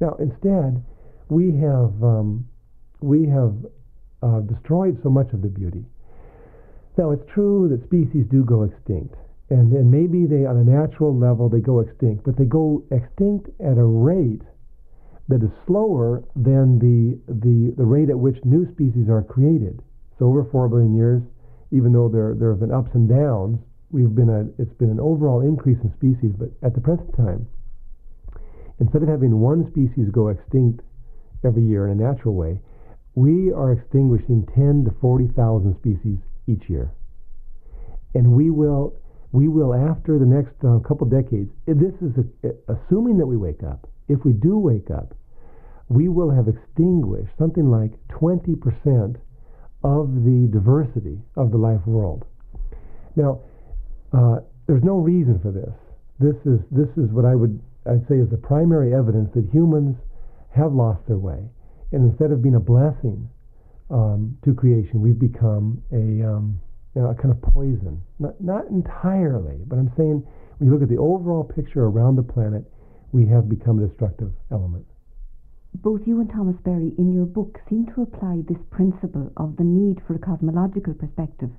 Now, 0.00 0.16
instead, 0.20 0.84
we 1.28 1.56
have, 1.56 1.92
um, 2.04 2.46
we 3.00 3.26
have 3.28 3.54
uh, 4.22 4.40
destroyed 4.40 5.00
so 5.02 5.08
much 5.08 5.32
of 5.32 5.40
the 5.40 5.48
beauty. 5.48 5.84
Now, 6.98 7.12
it's 7.12 7.24
true 7.32 7.68
that 7.72 7.82
species 7.84 8.26
do 8.30 8.44
go 8.44 8.64
extinct, 8.64 9.14
and, 9.48 9.72
and 9.72 9.90
maybe 9.90 10.26
they, 10.26 10.44
on 10.44 10.58
a 10.58 10.64
natural 10.64 11.16
level, 11.16 11.48
they 11.48 11.60
go 11.60 11.80
extinct, 11.80 12.24
but 12.24 12.36
they 12.36 12.44
go 12.44 12.84
extinct 12.90 13.48
at 13.60 13.78
a 13.78 13.84
rate 13.84 14.42
that 15.32 15.42
is 15.42 15.50
slower 15.66 16.22
than 16.36 16.76
the, 16.76 17.16
the, 17.24 17.72
the 17.80 17.84
rate 17.84 18.10
at 18.10 18.18
which 18.18 18.36
new 18.44 18.68
species 18.76 19.08
are 19.08 19.22
created. 19.24 19.80
So 20.18 20.26
over 20.26 20.44
four 20.52 20.68
billion 20.68 20.94
years, 20.94 21.22
even 21.72 21.92
though 21.92 22.12
there, 22.12 22.36
there 22.36 22.50
have 22.50 22.60
been 22.60 22.70
ups 22.70 22.90
and 22.92 23.08
downs, 23.08 23.56
we've 23.90 24.14
been 24.14 24.28
a, 24.28 24.44
it's 24.60 24.76
been 24.76 24.90
an 24.90 25.00
overall 25.00 25.40
increase 25.40 25.78
in 25.82 25.88
species, 25.96 26.36
but 26.36 26.52
at 26.60 26.74
the 26.74 26.84
present 26.84 27.16
time, 27.16 27.48
instead 28.78 29.02
of 29.02 29.08
having 29.08 29.40
one 29.40 29.64
species 29.72 30.12
go 30.12 30.28
extinct 30.28 30.84
every 31.44 31.64
year 31.64 31.88
in 31.88 31.98
a 31.98 32.02
natural 32.04 32.34
way, 32.34 32.60
we 33.14 33.50
are 33.52 33.72
extinguishing 33.72 34.44
10 34.54 34.84
to 34.84 34.92
40,000 35.00 35.32
species 35.80 36.18
each 36.46 36.68
year. 36.68 36.92
And 38.12 38.32
we 38.32 38.50
will, 38.50 39.00
we 39.32 39.48
will 39.48 39.72
after 39.72 40.18
the 40.18 40.28
next 40.28 40.60
uh, 40.60 40.76
couple 40.86 41.08
decades, 41.08 41.48
this 41.64 41.96
is 42.04 42.12
a, 42.20 42.52
assuming 42.68 43.16
that 43.16 43.26
we 43.26 43.38
wake 43.38 43.62
up, 43.62 43.88
if 44.08 44.26
we 44.26 44.32
do 44.32 44.58
wake 44.58 44.90
up, 44.90 45.14
we 45.88 46.08
will 46.08 46.30
have 46.30 46.48
extinguished 46.48 47.32
something 47.38 47.70
like 47.70 47.92
20% 48.08 49.16
of 49.84 50.14
the 50.24 50.48
diversity 50.52 51.18
of 51.36 51.50
the 51.50 51.58
life 51.58 51.84
world. 51.86 52.24
Now, 53.16 53.40
uh, 54.12 54.40
there's 54.66 54.84
no 54.84 54.96
reason 54.98 55.40
for 55.42 55.50
this. 55.50 55.74
This 56.18 56.36
is, 56.46 56.60
this 56.70 56.88
is 56.96 57.10
what 57.10 57.24
I 57.24 57.34
would 57.34 57.60
I'd 57.86 58.06
say 58.08 58.16
is 58.16 58.30
the 58.30 58.36
primary 58.36 58.94
evidence 58.94 59.30
that 59.34 59.48
humans 59.50 59.96
have 60.54 60.72
lost 60.72 61.00
their 61.08 61.18
way. 61.18 61.50
And 61.90 62.10
instead 62.10 62.30
of 62.30 62.42
being 62.42 62.54
a 62.54 62.60
blessing 62.60 63.28
um, 63.90 64.38
to 64.44 64.54
creation, 64.54 65.00
we've 65.00 65.18
become 65.18 65.82
a, 65.90 66.22
um, 66.22 66.60
you 66.94 67.02
know, 67.02 67.10
a 67.10 67.14
kind 67.14 67.30
of 67.30 67.42
poison. 67.42 68.00
Not, 68.18 68.40
not 68.40 68.66
entirely, 68.68 69.58
but 69.66 69.78
I'm 69.78 69.92
saying 69.96 70.24
when 70.58 70.68
you 70.68 70.72
look 70.72 70.82
at 70.82 70.88
the 70.88 70.98
overall 70.98 71.44
picture 71.44 71.84
around 71.84 72.16
the 72.16 72.22
planet, 72.22 72.62
we 73.10 73.26
have 73.26 73.48
become 73.48 73.82
a 73.82 73.86
destructive 73.88 74.32
element. 74.50 74.86
Both 75.74 76.06
you 76.06 76.20
and 76.20 76.30
Thomas 76.30 76.56
Berry 76.64 76.92
in 76.98 77.12
your 77.12 77.24
book 77.24 77.58
seem 77.68 77.86
to 77.94 78.02
apply 78.02 78.42
this 78.46 78.58
principle 78.70 79.32
of 79.36 79.56
the 79.56 79.64
need 79.64 80.00
for 80.06 80.14
a 80.14 80.18
cosmological 80.18 80.94
perspective 80.94 81.50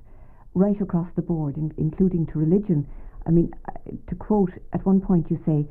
right 0.54 0.80
across 0.80 1.08
the 1.16 1.22
board, 1.22 1.56
in, 1.56 1.72
including 1.78 2.26
to 2.26 2.38
religion. 2.38 2.86
I 3.26 3.30
mean, 3.30 3.50
uh, 3.68 3.72
to 4.08 4.14
quote, 4.14 4.52
at 4.72 4.86
one 4.86 5.00
point 5.00 5.30
you 5.30 5.40
say, 5.44 5.66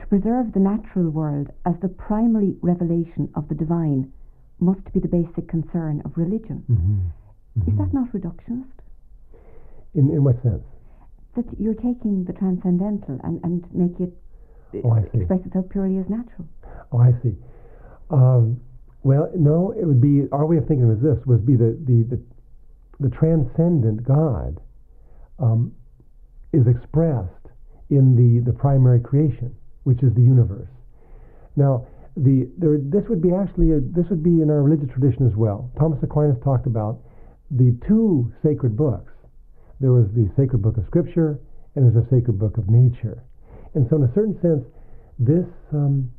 to 0.00 0.06
preserve 0.08 0.52
the 0.52 0.60
natural 0.60 1.08
world 1.10 1.48
as 1.64 1.74
the 1.80 1.88
primary 1.88 2.56
revelation 2.60 3.30
of 3.36 3.48
the 3.48 3.54
divine 3.54 4.12
must 4.58 4.92
be 4.92 4.98
the 4.98 5.08
basic 5.08 5.48
concern 5.48 6.02
of 6.04 6.12
religion. 6.16 6.64
Mm-hmm. 6.68 7.60
Mm-hmm. 7.60 7.70
Is 7.70 7.78
that 7.78 7.94
not 7.94 8.10
reductionist? 8.12 8.74
In, 9.94 10.10
in 10.10 10.24
what 10.24 10.42
sense? 10.42 10.64
That 11.36 11.46
you're 11.58 11.74
taking 11.74 12.24
the 12.24 12.32
transcendental 12.32 13.20
and, 13.22 13.40
and 13.44 13.64
make 13.72 14.00
it 14.00 14.12
oh, 14.84 14.94
express 15.14 15.40
itself 15.46 15.66
purely 15.70 15.98
as 15.98 16.08
natural. 16.08 16.48
Oh, 16.90 16.98
I 16.98 17.12
see. 17.22 17.36
Um, 18.10 18.60
well, 19.02 19.30
no, 19.36 19.74
it 19.78 19.84
would 19.84 20.00
be 20.00 20.28
our 20.32 20.46
way 20.46 20.56
of 20.56 20.66
thinking 20.66 20.90
of 20.90 21.00
this 21.00 21.18
would 21.26 21.44
be 21.44 21.56
the 21.56 21.76
the 21.84 22.16
the, 22.16 22.22
the 23.00 23.10
transcendent 23.10 24.04
God 24.04 24.60
um, 25.38 25.72
is 26.52 26.66
expressed 26.66 27.52
in 27.90 28.16
the 28.16 28.50
the 28.50 28.56
primary 28.56 29.00
creation, 29.00 29.54
which 29.84 30.02
is 30.02 30.14
the 30.14 30.22
universe. 30.22 30.68
Now, 31.56 31.86
the 32.16 32.50
there, 32.56 32.78
this 32.78 33.04
would 33.08 33.20
be 33.20 33.32
actually 33.34 33.72
a, 33.72 33.80
this 33.80 34.08
would 34.08 34.22
be 34.22 34.40
in 34.40 34.50
our 34.50 34.62
religious 34.62 34.90
tradition 34.92 35.26
as 35.26 35.36
well. 35.36 35.70
Thomas 35.78 35.98
Aquinas 36.02 36.36
talked 36.42 36.66
about 36.66 37.00
the 37.50 37.76
two 37.86 38.32
sacred 38.42 38.76
books. 38.76 39.12
There 39.80 39.92
was 39.92 40.06
the 40.14 40.30
sacred 40.36 40.62
book 40.62 40.76
of 40.76 40.86
Scripture, 40.86 41.38
and 41.74 41.84
there's 41.84 42.06
a 42.06 42.08
sacred 42.08 42.38
book 42.38 42.56
of 42.56 42.70
nature. 42.70 43.22
And 43.74 43.86
so, 43.90 43.96
in 43.96 44.04
a 44.04 44.14
certain 44.14 44.40
sense, 44.40 44.64
this 45.18 45.46
um, 45.72 46.10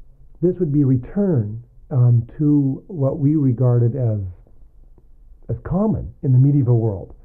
this 0.41 0.53
would 0.59 0.71
be 0.71 0.83
return 0.83 1.63
um, 1.91 2.27
to 2.37 2.83
what 2.87 3.19
we 3.19 3.35
regarded 3.35 3.95
as 3.95 4.19
as 5.49 5.55
common 5.63 6.11
in 6.23 6.31
the 6.31 6.39
medieval 6.39 6.79
world. 6.79 7.15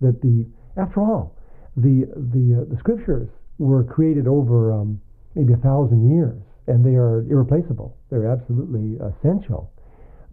That 0.00 0.20
the 0.20 0.46
after 0.76 1.00
all, 1.00 1.36
the 1.76 2.06
the 2.16 2.62
uh, 2.62 2.64
the 2.72 2.76
scriptures 2.78 3.28
were 3.58 3.84
created 3.84 4.26
over 4.26 4.72
um, 4.72 5.00
maybe 5.34 5.52
a 5.52 5.58
thousand 5.58 6.10
years, 6.10 6.40
and 6.66 6.84
they 6.84 6.96
are 6.96 7.22
irreplaceable. 7.30 7.96
They're 8.10 8.30
absolutely 8.30 8.98
essential. 8.98 9.72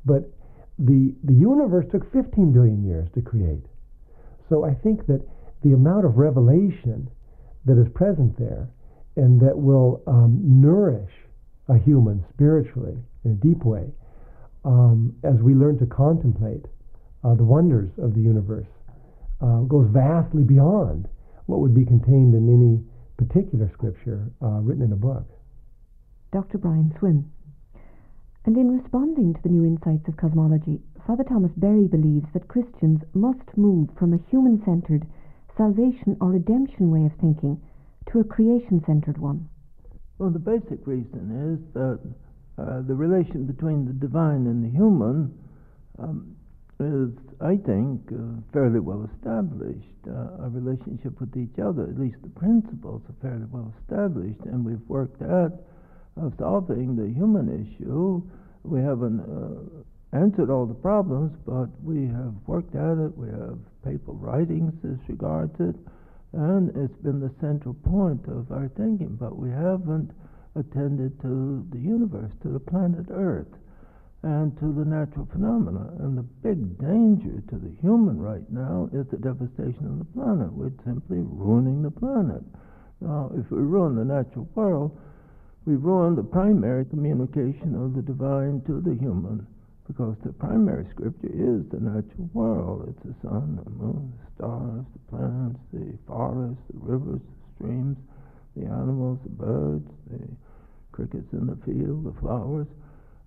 But 0.06 0.30
the 0.80 1.13
the 1.23 1.34
universe 1.34 1.86
took 1.91 2.12
15 2.12 2.52
billion 2.54 2.84
years 2.86 3.10
to 3.15 3.21
create. 3.21 3.65
So 4.50 4.63
I 4.63 4.73
think 4.73 5.08
that 5.08 5.21
the 5.63 5.73
amount 5.73 6.06
of 6.06 6.17
revelation 6.17 7.10
that 7.65 7.78
is 7.78 7.88
present 7.93 8.38
there 8.38 8.69
and 9.15 9.41
that 9.41 9.58
will 9.58 10.02
um, 10.08 10.39
nourish 10.43 11.12
a 11.69 11.77
human 11.77 12.23
spiritually 12.34 12.97
in 13.25 13.32
a 13.32 13.36
deep 13.36 13.63
way 13.63 13.91
um, 14.65 15.15
as 15.23 15.36
we 15.41 15.53
learn 15.53 15.77
to 15.80 15.86
contemplate 15.86 16.65
uh, 17.23 17.34
the 17.36 17.43
wonders 17.43 17.89
of 17.97 18.13
the 18.13 18.21
universe 18.21 18.67
uh, 19.41 19.62
goes 19.62 19.88
vastly 19.91 20.43
beyond 20.43 21.08
what 21.45 21.60
would 21.60 21.73
be 21.73 21.86
contained 21.86 22.34
in 22.34 22.47
any 22.51 22.84
particular 23.17 23.69
scripture 23.73 24.30
uh, 24.41 24.60
written 24.62 24.84
in 24.84 24.91
a 24.91 24.95
book. 24.95 25.25
Dr. 26.32 26.58
Brian 26.58 26.93
Swimme. 26.99 27.32
And 28.45 28.58
in 28.58 28.80
responding 28.80 29.34
to 29.34 29.41
the 29.41 29.49
new 29.49 29.65
insights 29.65 30.08
of 30.08 30.17
cosmology, 30.17 30.80
Father 31.06 31.23
Thomas 31.23 31.51
Berry 31.58 31.88
believes 31.88 32.27
that 32.34 32.47
Christians 32.47 33.01
must 33.13 33.58
move 33.58 33.89
from 33.97 34.13
a 34.13 34.30
human 34.30 34.63
centered 34.63 35.06
salvation 35.58 36.17
or 36.21 36.32
redemption 36.32 36.91
way 36.91 37.06
of 37.06 37.13
thinking 37.19 37.62
to 38.12 38.19
a 38.19 38.23
creation 38.23 38.84
centered 38.86 39.17
one? 39.17 39.49
Well, 40.17 40.32
the 40.32 40.39
basic 40.39 40.86
reason 40.88 41.30
is 41.53 41.73
that 41.73 41.99
uh, 42.58 42.82
the 42.82 42.95
relation 42.95 43.45
between 43.45 43.86
the 43.86 43.93
divine 43.93 44.47
and 44.47 44.65
the 44.65 44.69
human 44.69 45.32
um, 45.99 46.36
is, 46.80 47.13
I 47.39 47.58
think, 47.58 48.01
uh, 48.12 48.41
fairly 48.51 48.80
well 48.80 49.08
established. 49.13 49.86
Uh, 50.08 50.41
our 50.41 50.49
relationship 50.49 51.19
with 51.19 51.38
each 51.38 51.60
other, 51.60 51.84
at 51.84 51.99
least 51.99 52.17
the 52.23 52.30
principles, 52.30 53.03
are 53.10 53.21
fairly 53.21 53.45
well 53.51 53.71
established, 53.84 54.41
and 54.45 54.65
we've 54.65 54.88
worked 54.88 55.21
at 55.21 55.51
solving 56.39 56.95
the 56.95 57.13
human 57.13 57.45
issue. 57.53 58.23
We 58.63 58.82
haven't 58.82 59.21
uh, 59.21 60.17
answered 60.17 60.49
all 60.49 60.65
the 60.65 60.73
problems, 60.73 61.38
but 61.45 61.69
we 61.84 62.08
have 62.08 62.34
worked 62.47 62.73
at 62.73 62.97
it. 62.97 63.15
We 63.15 63.30
have 63.30 63.60
papal 63.86 64.15
writings 64.15 64.73
as 64.84 64.97
regards 65.08 65.53
it 65.60 65.75
and 66.33 66.69
it's 66.75 66.97
been 67.03 67.19
the 67.19 67.33
central 67.39 67.73
point 67.73 68.25
of 68.27 68.51
our 68.51 68.69
thinking, 68.75 69.17
but 69.19 69.37
we 69.37 69.49
haven't 69.49 70.11
attended 70.55 71.19
to 71.21 71.65
the 71.71 71.79
universe, 71.79 72.31
to 72.41 72.49
the 72.49 72.59
planet 72.59 73.05
Earth, 73.11 73.47
and 74.23 74.57
to 74.59 74.73
the 74.73 74.83
natural 74.83 75.27
phenomena. 75.31 75.93
And 75.99 76.17
the 76.17 76.23
big 76.43 76.77
danger 76.79 77.41
to 77.49 77.55
the 77.55 77.71
human 77.81 78.19
right 78.19 78.49
now 78.51 78.89
is 78.91 79.05
the 79.07 79.17
devastation 79.17 79.85
of 79.87 79.99
the 79.99 80.11
planet. 80.13 80.51
We're 80.51 80.71
simply 80.83 81.19
ruining 81.19 81.83
the 81.83 81.91
planet. 81.91 82.43
Now, 82.99 83.31
if 83.35 83.49
we 83.51 83.59
ruin 83.59 83.95
the 83.95 84.05
natural 84.05 84.49
world, 84.55 84.99
we 85.65 85.75
ruin 85.75 86.15
the 86.15 86.23
primary 86.23 86.85
communication 86.85 87.75
of 87.75 87.93
the 87.93 88.01
divine 88.01 88.61
to 88.65 88.81
the 88.81 88.95
human 88.95 89.45
because 89.88 90.15
the 90.26 90.34
primary 90.34 90.86
scripture 90.91 91.32
is 91.32 91.63
the 91.71 91.80
natural 91.80 92.30
world. 92.34 92.91
It's 92.91 93.04
the 93.08 93.15
sun, 93.28 93.60
the 93.63 93.69
moon, 93.71 94.12
the 94.19 94.28
stars, 94.36 94.86
the 94.91 95.17
plants, 95.17 95.60
the 95.71 95.97
forests, 96.06 96.63
the 96.73 96.80
rivers, 96.80 97.21
the 97.23 97.47
streams, 97.56 97.97
the 98.56 98.65
animals, 98.65 99.19
the 99.23 99.30
birds, 99.30 99.89
the 100.12 100.28
crickets 100.91 101.32
in 101.32 101.47
the 101.47 101.56
field, 101.63 102.04
the 102.04 102.19
flowers. 102.19 102.67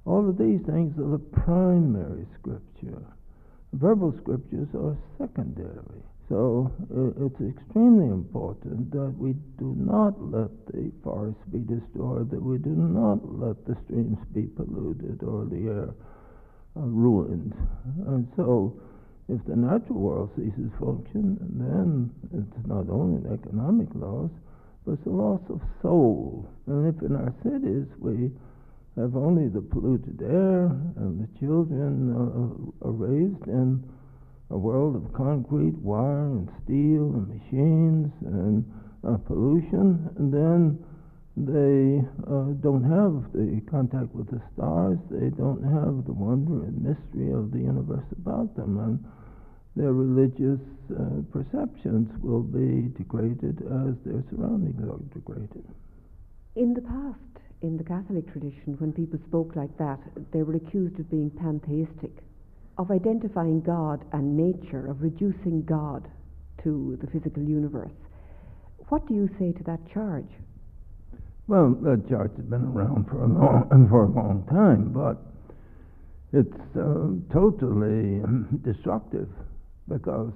All 0.05 0.29
of 0.29 0.37
these 0.37 0.61
things 0.66 0.99
are 0.99 1.11
the 1.11 1.25
primary 1.33 2.27
scripture. 2.38 3.05
Verbal 3.73 4.12
scriptures 4.20 4.68
are 4.75 4.96
secondary. 5.18 6.03
So 6.29 6.70
it's 7.18 7.40
extremely 7.57 8.07
important 8.07 8.92
that 8.92 9.14
we 9.18 9.33
do 9.59 9.75
not 9.77 10.14
let 10.23 10.51
the 10.66 10.92
forests 11.03 11.42
be 11.51 11.59
destroyed, 11.59 12.31
that 12.31 12.42
we 12.42 12.59
do 12.59 12.70
not 12.70 13.18
let 13.27 13.64
the 13.66 13.77
streams 13.85 14.18
be 14.33 14.42
polluted 14.42 15.23
or 15.25 15.46
the 15.46 15.66
air 15.66 15.88
uh, 15.88 16.19
ruined. 16.74 17.54
And 18.06 18.28
so, 18.37 18.80
if 19.28 19.44
the 19.44 19.56
natural 19.56 19.98
world 19.98 20.30
ceases 20.37 20.70
function, 20.80 21.38
then 21.54 22.11
it's 22.35 22.66
not 22.66 22.90
only 22.90 23.22
an 23.24 23.38
economic 23.38 23.88
loss, 23.94 24.30
but 24.85 24.92
it's 24.92 25.06
a 25.06 25.11
loss 25.11 25.40
of 25.50 25.61
soul. 25.83 26.48
And 26.66 26.94
if 26.94 27.02
in 27.02 27.14
our 27.14 27.35
cities 27.42 27.87
we 27.98 28.30
have 28.96 29.16
only 29.16 29.48
the 29.48 29.61
polluted 29.61 30.20
air 30.22 30.66
and 30.96 31.22
the 31.22 31.38
children 31.38 32.11
uh, 32.11 32.87
are 32.88 32.92
raised 32.92 33.46
in 33.46 33.85
a 34.50 34.59
world 34.59 34.96
of 34.96 35.12
concrete, 35.12 35.76
wire, 35.78 36.26
and 36.26 36.50
steel, 36.64 37.14
and 37.14 37.28
machines, 37.28 38.12
and 38.26 38.64
uh, 39.06 39.16
pollution, 39.16 40.11
and 40.18 40.35
then 40.35 40.85
they 41.37 42.03
uh, 42.27 42.53
don't 42.61 42.85
have 42.85 43.33
the 43.33 43.61
contact 43.71 44.14
with 44.14 44.31
the 44.31 44.43
stars, 44.53 44.99
they 45.11 45.31
don't 45.31 45.62
have 45.62 46.05
the 46.07 46.12
wonder 46.12 46.64
and 46.66 46.83
mystery 46.83 47.33
of 47.33 47.51
the 47.53 47.59
universe 47.59 48.07
about 48.19 48.55
them, 48.57 48.79
and 48.79 49.05
their 49.77 49.93
religious 49.93 50.61
uh, 50.90 51.23
perceptions 51.33 52.11
will 52.21 52.43
be 52.43 52.90
degraded 52.99 53.62
as 53.87 53.95
their 54.05 54.23
surroundings 54.31 54.83
are 54.83 54.99
degraded. 55.14 55.64
In 56.57 56.75
the 56.75 56.83
past, 56.83 57.45
in 57.62 57.77
the 57.77 57.85
Catholic 57.85 58.31
tradition, 58.33 58.75
when 58.79 58.93
people 58.93 59.19
spoke 59.29 59.55
like 59.55 59.77
that, 59.79 60.01
they 60.33 60.43
were 60.43 60.57
accused 60.57 60.99
of 60.99 61.11
being 61.11 61.31
pantheistic 61.31 62.12
of 62.81 62.90
identifying 62.90 63.61
God 63.61 64.03
and 64.12 64.37
nature, 64.37 64.90
of 64.90 65.03
reducing 65.03 65.62
God 65.64 66.09
to 66.62 66.99
the 67.03 67.07
physical 67.09 67.43
universe. 67.43 67.93
What 68.88 69.07
do 69.07 69.14
you 69.14 69.29
say 69.38 69.53
to 69.53 69.64
that 69.64 69.81
charge? 69.93 70.29
Well, 71.46 71.76
that 71.83 72.09
charge 72.09 72.33
has 72.37 72.44
been 72.44 72.64
around 72.64 73.09
for 73.09 73.24
a 73.24 73.26
long, 73.26 73.87
for 73.90 74.05
a 74.05 74.11
long 74.11 74.46
time, 74.50 74.92
but 74.92 75.18
it's 76.33 76.76
uh, 76.76 77.11
totally 77.33 78.22
destructive 78.62 79.29
because 79.88 80.33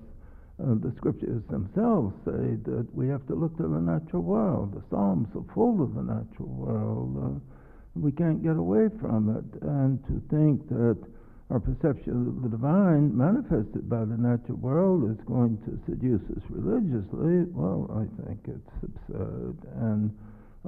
uh, 0.63 0.75
the 0.83 0.93
scriptures 0.97 1.43
themselves 1.51 2.15
say 2.25 2.59
that 2.65 2.87
we 2.93 3.09
have 3.09 3.27
to 3.27 3.35
look 3.35 3.57
to 3.57 3.63
the 3.65 3.81
natural 3.81 4.23
world. 4.23 4.75
The 4.75 4.83
Psalms 4.91 5.29
are 5.35 5.55
full 5.55 5.83
of 5.83 5.95
the 5.95 6.03
natural 6.03 6.49
world. 6.49 7.15
Uh, 7.19 7.41
we 7.95 8.13
can't 8.13 8.43
get 8.43 8.57
away 8.57 8.89
from 9.01 9.35
it. 9.37 9.63
And 9.63 10.03
to 10.07 10.23
think 10.31 10.69
that 10.69 10.99
our 11.51 11.61
perception 11.61 12.27
of 12.27 12.43
the 12.43 12.49
divine 12.49 13.17
manifested 13.17 13.89
by 13.89 14.05
the 14.05 14.17
natural 14.17 14.59
world 14.59 15.11
is 15.11 15.19
going 15.27 15.59
to 15.67 15.79
seduce 15.87 16.23
us 16.37 16.43
religiously, 16.49 17.47
well, 17.51 17.91
I 17.95 18.07
think 18.27 18.41
it's 18.47 18.75
absurd. 18.83 19.57
And 19.79 20.11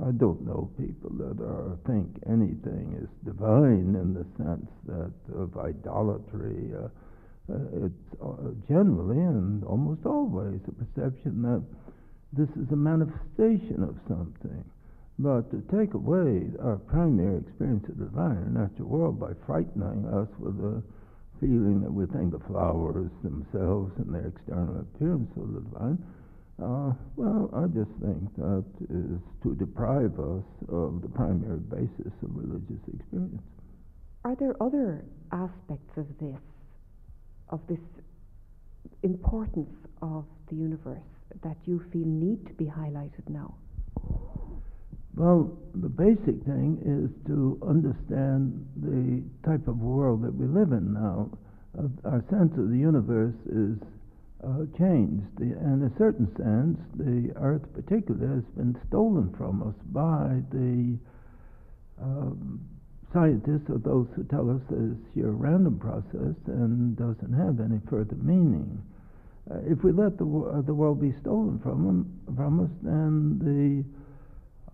I 0.02 0.10
don't 0.10 0.44
know 0.44 0.70
people 0.76 1.10
that 1.16 1.40
are 1.40 1.78
think 1.86 2.20
anything 2.28 2.98
is 3.00 3.08
divine 3.24 3.96
in 3.96 4.12
the 4.12 4.26
sense 4.36 4.68
that 4.86 5.12
of 5.34 5.56
idolatry. 5.56 6.72
Uh, 6.76 6.88
uh, 7.48 7.86
it's 7.86 8.20
uh, 8.20 8.50
generally 8.68 9.20
and 9.20 9.62
almost 9.64 10.04
always 10.04 10.60
a 10.66 10.72
perception 10.72 11.42
that 11.42 11.62
this 12.32 12.50
is 12.56 12.70
a 12.72 12.76
manifestation 12.76 13.82
of 13.82 13.96
something. 14.08 14.64
But 15.18 15.50
to 15.50 15.62
take 15.72 15.94
away 15.94 16.50
our 16.60 16.76
primary 16.76 17.38
experience 17.38 17.88
of 17.88 17.98
the 17.98 18.04
divine 18.04 18.52
natural 18.52 18.88
world 18.88 19.20
by 19.20 19.32
frightening 19.46 20.04
us 20.12 20.28
with 20.38 20.58
a 20.60 20.82
feeling 21.40 21.80
that 21.82 21.92
we 21.92 22.04
think 22.06 22.32
the 22.32 22.44
flowers 22.50 23.10
themselves 23.22 23.92
and 23.96 24.12
their 24.12 24.28
external 24.28 24.80
appearance 24.80 25.30
are 25.38 25.46
the 25.46 25.60
divine, 25.60 25.98
uh, 26.62 26.92
well, 27.16 27.50
I 27.52 27.66
just 27.66 27.90
think 28.00 28.34
that 28.36 28.64
is 28.88 29.20
to 29.42 29.54
deprive 29.56 30.18
us 30.18 30.44
of 30.68 31.02
the 31.02 31.08
primary 31.14 31.60
basis 31.60 32.12
of 32.22 32.30
religious 32.32 32.80
experience. 32.94 33.42
Are 34.24 34.34
there 34.36 34.56
other 34.60 35.04
aspects 35.32 35.92
of 35.96 36.06
this, 36.18 36.40
of 37.50 37.60
this 37.68 37.84
importance 39.02 39.76
of 40.00 40.24
the 40.48 40.56
universe, 40.56 41.04
that 41.42 41.56
you 41.66 41.84
feel 41.92 42.06
need 42.06 42.46
to 42.46 42.54
be 42.54 42.64
highlighted 42.64 43.28
now? 43.28 43.54
Well, 45.14 45.56
the 45.74 45.88
basic 45.88 46.42
thing 46.44 46.80
is 46.84 47.08
to 47.26 47.58
understand 47.66 48.66
the 48.76 49.22
type 49.48 49.68
of 49.68 49.78
world 49.78 50.22
that 50.24 50.34
we 50.34 50.46
live 50.46 50.72
in 50.72 50.92
now. 50.92 51.30
Uh, 51.78 52.08
our 52.08 52.24
sense 52.30 52.52
of 52.56 52.70
the 52.70 52.78
universe 52.78 53.34
is 53.46 53.76
uh, 54.44 54.66
changed. 54.78 55.26
The, 55.38 55.56
in 55.56 55.82
a 55.84 55.98
certain 55.98 56.28
sense, 56.36 56.78
the 56.96 57.32
Earth, 57.40 57.62
particularly, 57.74 58.26
has 58.26 58.44
been 58.56 58.76
stolen 58.88 59.34
from 59.36 59.62
us 59.62 59.74
by 59.92 60.42
the 60.50 60.98
um, 62.02 62.60
scientists 63.12 63.70
or 63.70 63.78
those 63.78 64.06
who 64.14 64.24
tell 64.24 64.50
us 64.50 64.60
that 64.68 64.76
it's 64.76 65.14
sheer 65.14 65.30
random 65.30 65.78
process 65.78 66.36
and 66.46 66.96
doesn't 66.96 67.32
have 67.32 67.60
any 67.60 67.80
further 67.88 68.16
meaning. 68.16 68.82
Uh, 69.50 69.58
if 69.64 69.82
we 69.84 69.92
let 69.92 70.18
the, 70.18 70.26
uh, 70.26 70.60
the 70.62 70.74
world 70.74 71.00
be 71.00 71.14
stolen 71.20 71.58
from, 71.62 71.86
them, 71.86 72.20
from 72.34 72.60
us, 72.60 72.70
then 72.82 73.38
the 73.40 73.84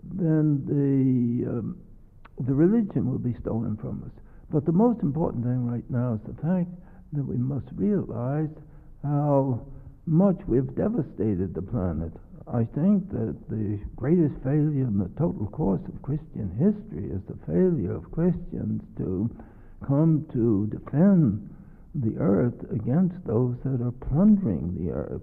then 0.03 0.64
the, 0.66 1.48
um, 1.48 1.79
the 2.46 2.55
religion 2.55 3.11
will 3.11 3.18
be 3.18 3.35
stolen 3.40 3.77
from 3.77 4.03
us. 4.05 4.11
But 4.51 4.66
the 4.66 4.72
most 4.72 5.01
important 5.03 5.44
thing 5.44 5.64
right 5.64 5.88
now 5.88 6.14
is 6.14 6.20
the 6.27 6.42
fact 6.42 6.68
that 7.12 7.25
we 7.25 7.37
must 7.37 7.66
realize 7.75 8.51
how 9.03 9.61
much 10.07 10.37
we've 10.47 10.75
devastated 10.75 11.55
the 11.55 11.62
planet. 11.62 12.12
I 12.53 12.65
think 12.65 13.11
that 13.11 13.37
the 13.49 13.79
greatest 13.97 14.35
failure 14.43 14.87
in 14.87 14.99
the 14.99 15.11
total 15.19 15.47
course 15.47 15.83
of 15.87 16.03
Christian 16.03 16.51
history 16.59 17.11
is 17.11 17.23
the 17.29 17.38
failure 17.47 17.95
of 17.95 18.11
Christians 18.11 18.83
to 18.99 19.31
come 19.87 20.27
to 20.33 20.67
defend 20.67 21.49
the 21.95 22.19
earth 22.19 22.59
against 22.73 23.15
those 23.27 23.57
that 23.65 23.81
are 23.81 23.95
plundering 24.09 24.75
the 24.79 24.93
earth. 24.93 25.23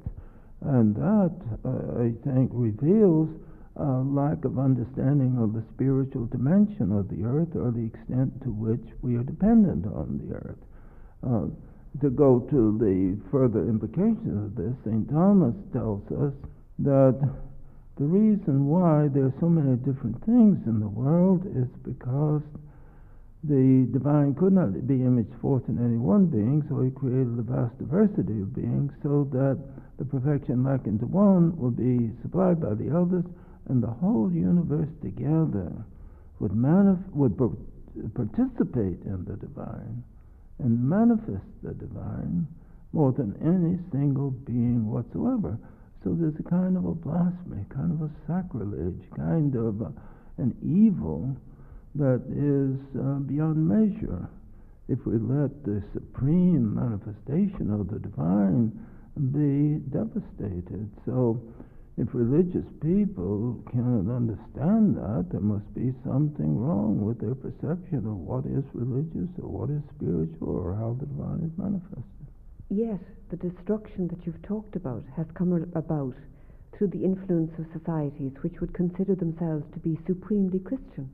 And 0.61 0.95
that, 0.95 1.35
uh, 1.65 2.03
I 2.03 2.11
think, 2.23 2.51
reveals 2.53 3.29
a 3.75 4.03
lack 4.03 4.43
of 4.45 4.59
understanding 4.59 5.37
of 5.39 5.53
the 5.53 5.63
spiritual 5.73 6.25
dimension 6.25 6.91
of 6.91 7.07
the 7.09 7.23
earth 7.23 7.55
or 7.55 7.71
the 7.71 7.85
extent 7.85 8.41
to 8.43 8.51
which 8.51 8.85
we 9.01 9.15
are 9.15 9.23
dependent 9.23 9.85
on 9.85 10.19
the 10.23 10.35
earth. 10.35 10.59
Uh, 11.23 11.47
to 12.01 12.09
go 12.09 12.39
to 12.51 12.77
the 12.77 13.17
further 13.31 13.67
implications 13.67 14.45
of 14.45 14.55
this, 14.55 14.73
St. 14.85 15.09
Thomas 15.09 15.55
tells 15.73 16.05
us 16.11 16.33
that 16.79 17.17
the 17.97 18.05
reason 18.05 18.67
why 18.67 19.09
there 19.11 19.25
are 19.25 19.33
so 19.41 19.49
many 19.49 19.75
different 19.77 20.23
things 20.23 20.55
in 20.65 20.79
the 20.79 20.87
world 20.87 21.43
is 21.51 21.67
because 21.83 22.41
the 23.43 23.87
divine 23.91 24.35
could 24.35 24.53
not 24.53 24.87
be 24.87 25.01
imaged 25.01 25.33
forth 25.41 25.63
in 25.67 25.79
any 25.79 25.97
one 25.97 26.27
being, 26.27 26.63
so 26.69 26.81
he 26.81 26.91
created 26.91 27.39
a 27.39 27.43
vast 27.43 27.77
diversity 27.79 28.41
of 28.41 28.55
beings 28.55 28.91
so 29.03 29.27
that 29.31 29.59
the 29.97 30.05
perfection 30.05 30.63
likened 30.63 30.99
to 30.99 31.07
one 31.07 31.57
will 31.57 31.71
be 31.71 32.11
supplied 32.21 32.61
by 32.61 32.73
the 32.73 32.87
others 32.95 33.25
and 33.67 33.83
the 33.83 33.87
whole 33.99 34.31
universe 34.31 34.89
together 35.01 35.71
would, 36.39 36.51
manif- 36.51 37.11
would 37.11 37.35
participate 38.13 39.03
in 39.03 39.25
the 39.27 39.35
divine 39.35 40.03
and 40.59 40.79
manifest 40.81 41.45
the 41.63 41.73
divine 41.73 42.47
more 42.91 43.11
than 43.11 43.35
any 43.41 43.79
single 43.91 44.31
being 44.31 44.89
whatsoever. 44.89 45.57
So 46.03 46.15
there's 46.15 46.39
a 46.39 46.49
kind 46.49 46.77
of 46.77 46.85
a 46.85 46.93
blasphemy, 46.93 47.65
kind 47.69 47.91
of 47.91 48.01
a 48.01 48.11
sacrilege, 48.27 49.01
kind 49.15 49.55
of 49.55 49.81
a, 49.81 49.91
an 50.37 50.55
evil 50.63 51.35
that 51.95 52.23
is 52.31 52.79
uh, 52.99 53.19
beyond 53.19 53.67
measure 53.67 54.29
if 54.87 55.05
we 55.05 55.13
let 55.17 55.63
the 55.63 55.83
supreme 55.93 56.73
manifestation 56.73 57.69
of 57.69 57.89
the 57.89 57.99
divine 57.99 58.71
be 59.31 59.77
devastated. 59.91 60.89
So 61.05 61.41
if 61.99 62.07
religious 62.13 62.63
people 62.79 63.59
cannot 63.69 64.07
understand 64.07 64.95
that, 64.95 65.27
there 65.31 65.43
must 65.43 65.67
be 65.75 65.91
something 66.07 66.55
wrong 66.55 67.03
with 67.03 67.19
their 67.19 67.35
perception 67.35 68.07
of 68.07 68.15
what 68.15 68.47
is 68.47 68.63
religious 68.71 69.27
or 69.43 69.51
what 69.51 69.69
is 69.69 69.83
spiritual 69.99 70.55
or 70.55 70.79
how 70.79 70.95
the 70.95 71.05
divine 71.05 71.43
is 71.43 71.51
manifested. 71.59 72.23
Yes, 72.69 73.03
the 73.29 73.35
destruction 73.35 74.07
that 74.07 74.25
you've 74.25 74.41
talked 74.47 74.77
about 74.77 75.03
has 75.17 75.27
come 75.35 75.51
about 75.75 76.15
through 76.71 76.87
the 76.87 77.03
influence 77.03 77.51
of 77.59 77.67
societies 77.75 78.31
which 78.39 78.61
would 78.61 78.73
consider 78.73 79.13
themselves 79.15 79.65
to 79.73 79.79
be 79.79 79.99
supremely 80.07 80.59
Christian. 80.59 81.11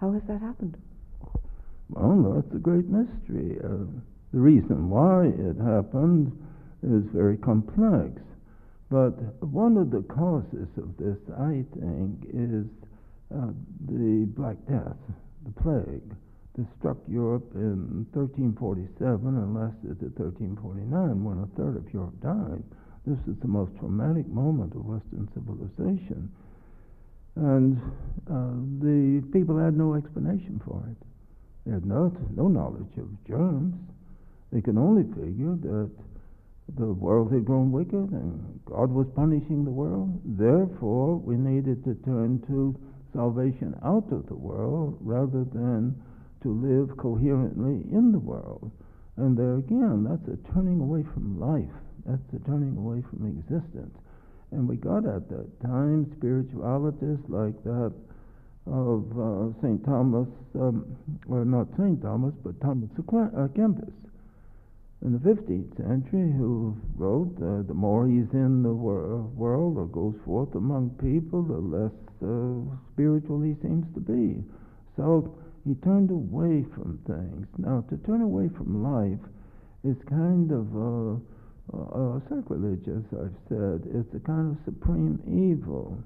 How 0.00 0.12
has 0.12 0.22
that 0.28 0.40
happened? 0.40 0.78
Well, 1.90 2.40
that's 2.40 2.56
a 2.56 2.58
great 2.58 2.88
mystery. 2.88 3.60
Uh, 3.62 3.84
the 4.32 4.40
reason 4.40 4.88
why 4.88 5.26
it 5.26 5.60
happened 5.60 6.32
is 6.82 7.04
very 7.12 7.36
complex. 7.36 8.16
But 8.90 9.42
one 9.42 9.76
of 9.76 9.90
the 9.90 10.02
causes 10.02 10.68
of 10.76 10.96
this, 10.96 11.18
I 11.36 11.64
think, 11.74 12.24
is 12.32 12.66
uh, 13.34 13.50
the 13.86 14.26
Black 14.36 14.56
Death, 14.68 14.96
the 15.44 15.52
plague. 15.60 16.14
that 16.54 16.66
struck 16.78 16.96
Europe 17.08 17.50
in 17.54 18.06
1347 18.12 19.26
and 19.26 19.54
lasted 19.54 19.98
to 20.00 20.06
1349 20.14 21.24
when 21.24 21.42
a 21.42 21.46
third 21.58 21.76
of 21.76 21.92
Europe 21.92 22.14
died. 22.22 22.62
This 23.04 23.18
is 23.26 23.38
the 23.42 23.48
most 23.48 23.76
traumatic 23.78 24.26
moment 24.28 24.74
of 24.74 24.86
Western 24.86 25.28
civilization. 25.34 26.30
And 27.36 27.78
uh, 28.30 28.56
the 28.80 29.22
people 29.32 29.58
had 29.58 29.76
no 29.76 29.94
explanation 29.94 30.60
for 30.64 30.82
it. 30.90 30.96
They 31.66 31.72
had 31.72 31.84
no, 31.84 32.14
no 32.34 32.48
knowledge 32.48 32.96
of 32.96 33.10
germs. 33.26 33.74
They 34.52 34.60
could 34.62 34.78
only 34.78 35.04
figure 35.14 35.54
that 35.60 35.90
the 36.74 36.92
world 36.92 37.32
had 37.32 37.44
grown 37.44 37.70
wicked 37.70 38.10
and 38.10 38.60
God 38.64 38.90
was 38.90 39.06
punishing 39.14 39.64
the 39.64 39.70
world. 39.70 40.20
Therefore, 40.24 41.16
we 41.16 41.36
needed 41.36 41.84
to 41.84 41.94
turn 42.04 42.42
to 42.48 42.76
salvation 43.14 43.74
out 43.84 44.10
of 44.10 44.26
the 44.26 44.34
world 44.34 44.98
rather 45.00 45.44
than 45.44 45.94
to 46.42 46.50
live 46.52 46.96
coherently 46.96 47.86
in 47.92 48.12
the 48.12 48.18
world. 48.18 48.70
And 49.16 49.38
there 49.38 49.56
again, 49.56 50.04
that's 50.04 50.26
a 50.28 50.36
turning 50.52 50.80
away 50.80 51.04
from 51.14 51.40
life. 51.40 51.72
That's 52.04 52.34
a 52.34 52.44
turning 52.46 52.76
away 52.76 53.02
from 53.08 53.26
existence. 53.26 53.96
And 54.50 54.68
we 54.68 54.76
got 54.76 55.06
at 55.06 55.28
that 55.30 55.48
time 55.62 56.12
spiritualities 56.18 57.18
like 57.28 57.56
that 57.64 57.92
of 58.66 59.06
uh, 59.14 59.54
St. 59.62 59.82
Thomas, 59.84 60.28
um, 60.56 60.84
or 61.28 61.44
not 61.44 61.68
St. 61.78 62.02
Thomas, 62.02 62.34
but 62.44 62.60
Thomas 62.60 62.90
Kempis 62.98 63.92
in 65.02 65.12
the 65.12 65.18
15th 65.18 65.76
century 65.76 66.32
who 66.32 66.76
wrote, 66.96 67.36
uh, 67.42 67.62
The 67.66 67.74
more 67.74 68.06
he's 68.06 68.32
in 68.32 68.62
the 68.62 68.72
wor- 68.72 69.22
world 69.36 69.76
or 69.78 69.86
goes 69.86 70.14
forth 70.24 70.54
among 70.54 70.90
people, 70.90 71.42
the 71.42 71.58
less 71.58 71.92
uh, 72.22 72.76
spiritual 72.92 73.42
he 73.42 73.54
seems 73.62 73.86
to 73.94 74.00
be. 74.00 74.42
So 74.96 75.36
he 75.66 75.74
turned 75.76 76.10
away 76.10 76.64
from 76.74 76.98
things. 77.06 77.46
Now, 77.58 77.84
to 77.90 77.96
turn 77.98 78.22
away 78.22 78.48
from 78.56 78.82
life 78.82 79.20
is 79.84 79.96
kind 80.08 80.50
of 80.50 80.74
a 80.74 81.20
sacrilege, 82.28 82.86
as 82.88 83.04
I've 83.12 83.36
said. 83.48 83.82
It's 83.92 84.14
a 84.14 84.20
kind 84.20 84.56
of 84.56 84.64
supreme 84.64 85.20
evil. 85.26 85.98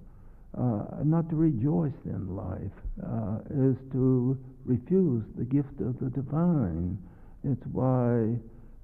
Uh, 0.56 1.04
not 1.04 1.28
to 1.30 1.36
rejoice 1.36 1.94
in 2.06 2.34
life 2.34 2.74
uh, 3.06 3.38
is 3.50 3.76
to 3.92 4.36
refuse 4.64 5.22
the 5.38 5.44
gift 5.44 5.80
of 5.80 5.98
the 6.00 6.10
divine. 6.10 6.98
It's 7.44 7.64
why 7.72 8.34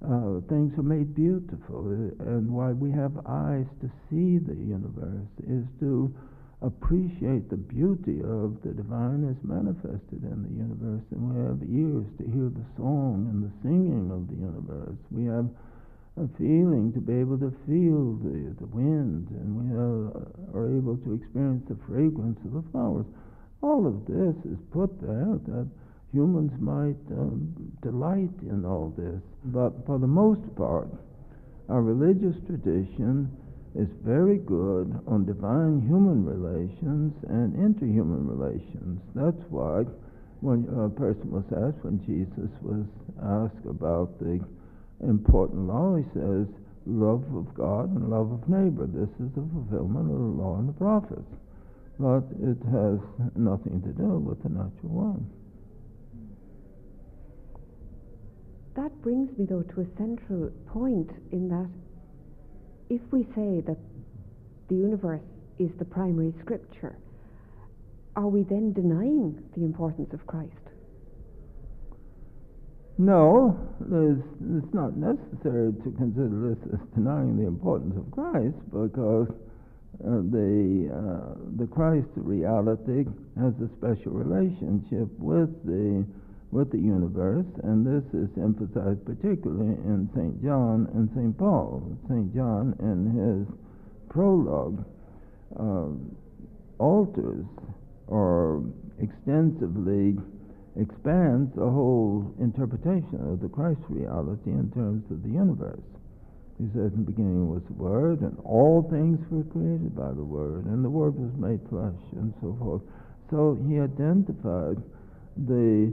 uh, 0.06 0.40
things 0.48 0.72
are 0.78 0.86
made 0.86 1.14
beautiful, 1.14 1.82
uh, 1.90 2.30
and 2.30 2.50
why 2.50 2.70
we 2.72 2.90
have 2.90 3.12
eyes 3.26 3.66
to 3.82 3.90
see 4.08 4.38
the 4.38 4.54
universe 4.54 5.28
is 5.46 5.66
to 5.80 6.14
appreciate 6.62 7.50
the 7.50 7.56
beauty 7.56 8.22
of 8.22 8.56
the 8.62 8.72
divine 8.72 9.26
as 9.28 9.36
manifested 9.42 10.22
in 10.22 10.38
the 10.46 10.54
universe, 10.56 11.04
and 11.10 11.20
we 11.20 11.34
have 11.42 11.60
ears 11.68 12.06
to 12.16 12.24
hear 12.30 12.48
the 12.48 12.64
song 12.78 13.28
and 13.28 13.44
the 13.44 13.52
singing 13.60 14.08
of 14.14 14.24
the 14.30 14.38
universe. 14.38 14.96
We 15.10 15.26
have 15.26 15.50
a 16.16 16.26
feeling 16.38 16.94
to 16.94 17.00
be 17.00 17.12
able 17.20 17.36
to 17.36 17.52
feel 17.68 18.16
the, 18.24 18.56
the 18.56 18.70
wind, 18.72 19.28
and 19.36 19.52
we 19.52 19.68
have, 19.68 20.16
uh, 20.16 20.56
are 20.56 20.70
able 20.72 20.96
to 20.96 21.12
experience 21.12 21.66
the 21.68 21.76
fragrance 21.84 22.40
of 22.46 22.56
the 22.56 22.64
flowers. 22.72 23.04
All 23.60 23.84
of 23.84 24.06
this 24.06 24.36
is 24.48 24.56
put 24.72 24.96
there 25.02 25.36
that 25.50 25.68
humans 26.16 26.52
might 26.58 26.96
um, 27.12 27.52
delight 27.82 28.32
in 28.48 28.64
all 28.64 28.94
this. 28.96 29.20
But 29.44 29.84
for 29.84 29.98
the 29.98 30.08
most 30.08 30.40
part, 30.56 30.88
our 31.68 31.82
religious 31.82 32.40
tradition 32.46 33.28
is 33.76 33.88
very 34.00 34.38
good 34.38 34.96
on 35.06 35.28
divine 35.28 35.84
human 35.84 36.24
relations 36.24 37.12
and 37.28 37.52
interhuman 37.52 38.24
relations. 38.24 39.04
That's 39.14 39.44
why 39.52 39.84
when 40.40 40.64
a 40.72 40.88
person 40.88 41.28
was 41.28 41.44
asked, 41.52 41.84
when 41.84 42.00
Jesus 42.08 42.48
was 42.64 42.88
asked 43.20 43.66
about 43.68 44.16
the 44.18 44.40
important 45.04 45.68
law, 45.68 45.96
he 45.96 46.04
says, 46.16 46.48
love 46.86 47.24
of 47.36 47.52
God 47.52 47.92
and 47.92 48.08
love 48.08 48.32
of 48.32 48.48
neighbor. 48.48 48.88
This 48.88 49.12
is 49.20 49.28
the 49.36 49.44
fulfillment 49.52 50.08
of 50.08 50.16
the 50.16 50.36
law 50.40 50.56
and 50.56 50.68
the 50.68 50.78
prophets. 50.80 51.28
But 51.98 52.24
it 52.40 52.60
has 52.72 53.00
nothing 53.36 53.82
to 53.84 53.92
do 53.92 54.16
with 54.16 54.40
the 54.42 54.48
natural 54.48 54.88
world. 54.88 55.26
That 58.76 58.92
brings 59.02 59.36
me, 59.38 59.46
though, 59.48 59.62
to 59.62 59.80
a 59.80 59.86
central 59.96 60.50
point 60.66 61.10
in 61.32 61.48
that 61.48 61.70
if 62.90 63.00
we 63.10 63.24
say 63.34 63.62
that 63.66 63.78
the 64.68 64.74
universe 64.74 65.24
is 65.58 65.70
the 65.78 65.84
primary 65.84 66.34
scripture, 66.42 66.98
are 68.14 68.28
we 68.28 68.42
then 68.42 68.72
denying 68.72 69.42
the 69.56 69.64
importance 69.64 70.12
of 70.12 70.26
Christ? 70.26 70.52
No, 72.98 73.58
it's 73.80 74.74
not 74.74 74.96
necessary 74.96 75.72
to 75.72 75.90
consider 75.96 76.54
this 76.54 76.72
as 76.72 76.80
denying 76.94 77.36
the 77.36 77.46
importance 77.46 77.94
of 77.96 78.10
Christ 78.10 78.56
because 78.70 79.28
uh, 80.00 80.20
the 80.32 80.88
uh, 80.92 81.34
the 81.56 81.66
Christ 81.66 82.08
reality 82.16 83.04
has 83.38 83.52
a 83.60 83.68
special 83.76 84.12
relationship 84.12 85.08
with 85.18 85.48
the 85.64 86.06
with 86.50 86.70
the 86.70 86.78
universe, 86.78 87.46
and 87.64 87.84
this 87.84 88.04
is 88.14 88.30
emphasized 88.36 89.04
particularly 89.04 89.74
in 89.84 90.08
St. 90.14 90.42
John 90.42 90.88
and 90.94 91.10
St. 91.14 91.36
Paul. 91.36 91.98
St. 92.08 92.34
John, 92.34 92.74
in 92.78 93.10
his 93.12 93.46
prologue, 94.08 94.84
uh, 95.58 95.90
alters 96.78 97.46
or 98.06 98.62
extensively 99.00 100.16
expands 100.78 101.54
the 101.56 101.68
whole 101.68 102.34
interpretation 102.38 103.20
of 103.32 103.40
the 103.40 103.48
Christ 103.48 103.80
reality 103.88 104.50
in 104.50 104.70
terms 104.72 105.04
of 105.10 105.22
the 105.22 105.30
universe. 105.30 105.80
He 106.58 106.68
says, 106.72 106.92
In 106.92 107.04
the 107.04 107.10
beginning 107.12 107.48
was 107.48 107.62
the 107.68 107.76
Word, 107.76 108.20
and 108.20 108.36
all 108.44 108.86
things 108.88 109.20
were 109.30 109.44
created 109.44 109.94
by 109.96 110.12
the 110.12 110.24
Word, 110.24 110.64
and 110.66 110.84
the 110.84 110.90
Word 110.90 111.14
was 111.16 111.32
made 111.36 111.60
flesh, 111.68 112.00
and 112.12 112.32
so 112.40 112.56
forth. 112.60 112.82
So 113.30 113.58
he 113.68 113.80
identified 113.80 114.80
the 115.36 115.92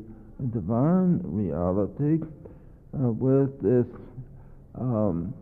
divine 0.51 1.21
reality 1.23 2.23
uh, 2.93 3.09
with 3.09 3.61
this 3.61 3.87
um, 4.75 5.33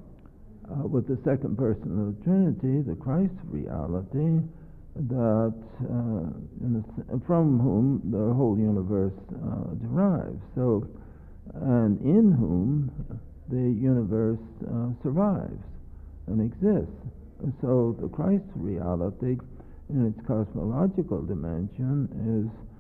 uh, 0.71 0.87
with 0.87 1.07
the 1.07 1.17
second 1.23 1.57
person 1.57 1.99
of 1.99 2.17
the 2.17 2.23
Trinity, 2.23 2.81
the 2.87 2.95
Christ 2.95 3.33
reality, 3.49 4.39
that 4.95 5.53
uh, 5.83 7.19
from 7.25 7.59
whom 7.59 8.01
the 8.11 8.33
whole 8.33 8.57
universe 8.57 9.13
uh, 9.31 9.73
derives. 9.81 10.41
So, 10.55 10.87
and 11.53 11.99
in 12.01 12.31
whom 12.31 12.91
the 13.49 13.55
universe 13.57 14.39
uh, 14.67 14.91
survives 15.03 15.63
and 16.27 16.39
exists. 16.39 16.95
So, 17.61 17.97
the 17.99 18.07
Christ 18.07 18.45
reality, 18.55 19.37
in 19.89 20.07
its 20.07 20.19
cosmological 20.27 21.23
dimension, 21.23 22.07
is 22.21 22.70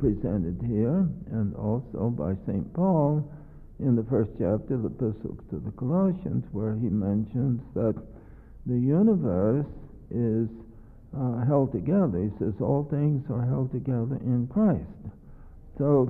presented 0.00 0.56
here 0.66 1.06
and 1.30 1.54
also 1.56 2.08
by 2.08 2.32
St. 2.48 2.72
Paul 2.72 3.20
in 3.78 3.94
the 3.94 4.04
first 4.08 4.30
chapter 4.40 4.74
of 4.74 4.82
the 4.82 4.88
Epistle 4.88 5.36
to 5.50 5.60
the 5.60 5.72
Colossians, 5.76 6.44
where 6.52 6.74
he 6.74 6.88
mentions 6.88 7.60
that 7.74 7.94
the 8.64 8.80
universe 8.80 9.68
is 10.10 10.48
uh, 11.12 11.44
held 11.44 11.72
together. 11.72 12.16
He 12.16 12.32
says, 12.38 12.54
All 12.60 12.88
things 12.90 13.24
are 13.30 13.44
held 13.44 13.72
together 13.72 14.16
in 14.24 14.48
Christ. 14.48 15.12
So 15.76 16.08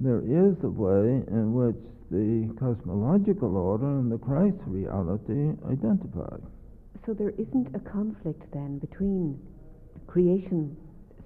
there 0.00 0.24
is 0.24 0.56
a 0.64 0.72
way 0.72 1.20
in 1.28 1.52
which 1.52 1.80
the 2.10 2.48
cosmological 2.58 3.56
order 3.56 3.88
and 3.88 4.10
the 4.10 4.18
Christ 4.18 4.56
reality 4.66 5.52
identify. 5.68 6.36
So 7.04 7.12
there 7.12 7.32
isn't 7.36 7.76
a 7.76 7.80
conflict 7.80 8.42
then 8.52 8.78
between 8.78 9.38
creation 10.06 10.76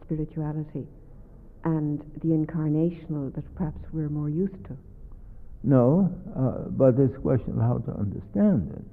spirituality 0.04 0.86
and 1.66 1.98
the 2.22 2.30
incarnational 2.30 3.34
that 3.34 3.42
perhaps 3.56 3.82
we're 3.92 4.08
more 4.08 4.30
used 4.30 4.62
to. 4.70 4.76
No, 5.64 6.06
uh, 6.38 6.70
but 6.70 6.94
a 6.94 7.08
question 7.18 7.58
of 7.58 7.62
how 7.66 7.78
to 7.90 7.98
understand 7.98 8.70
it. 8.70 8.86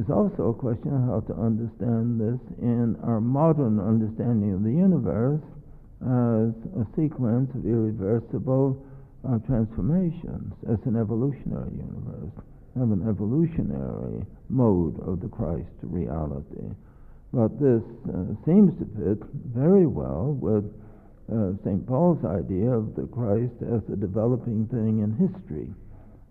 It's 0.00 0.08
also 0.08 0.48
a 0.48 0.54
question 0.54 0.88
of 0.88 1.04
how 1.04 1.20
to 1.28 1.34
understand 1.36 2.16
this 2.16 2.40
in 2.64 2.96
our 3.04 3.20
modern 3.20 3.76
understanding 3.78 4.56
of 4.56 4.64
the 4.64 4.72
universe 4.72 5.44
as 6.00 6.56
a 6.80 6.88
sequence 6.96 7.52
of 7.54 7.66
irreversible 7.68 8.80
uh, 9.28 9.36
transformations, 9.44 10.56
as 10.72 10.80
an 10.88 10.96
evolutionary 10.96 11.76
universe, 11.76 12.32
have 12.72 12.88
an 12.88 13.04
evolutionary 13.04 14.24
mode 14.48 14.96
of 15.06 15.20
the 15.20 15.28
Christ 15.28 15.76
reality. 15.82 16.72
But 17.36 17.60
this 17.60 17.84
uh, 18.08 18.32
seems 18.48 18.72
to 18.80 18.88
fit 18.96 19.20
very 19.52 19.86
well 19.86 20.32
with 20.40 20.64
uh, 21.30 21.52
St. 21.64 21.86
Paul's 21.86 22.24
idea 22.24 22.70
of 22.70 22.94
the 22.96 23.06
Christ 23.06 23.54
as 23.62 23.82
a 23.92 23.96
developing 23.96 24.66
thing 24.66 25.04
in 25.04 25.14
history. 25.14 25.70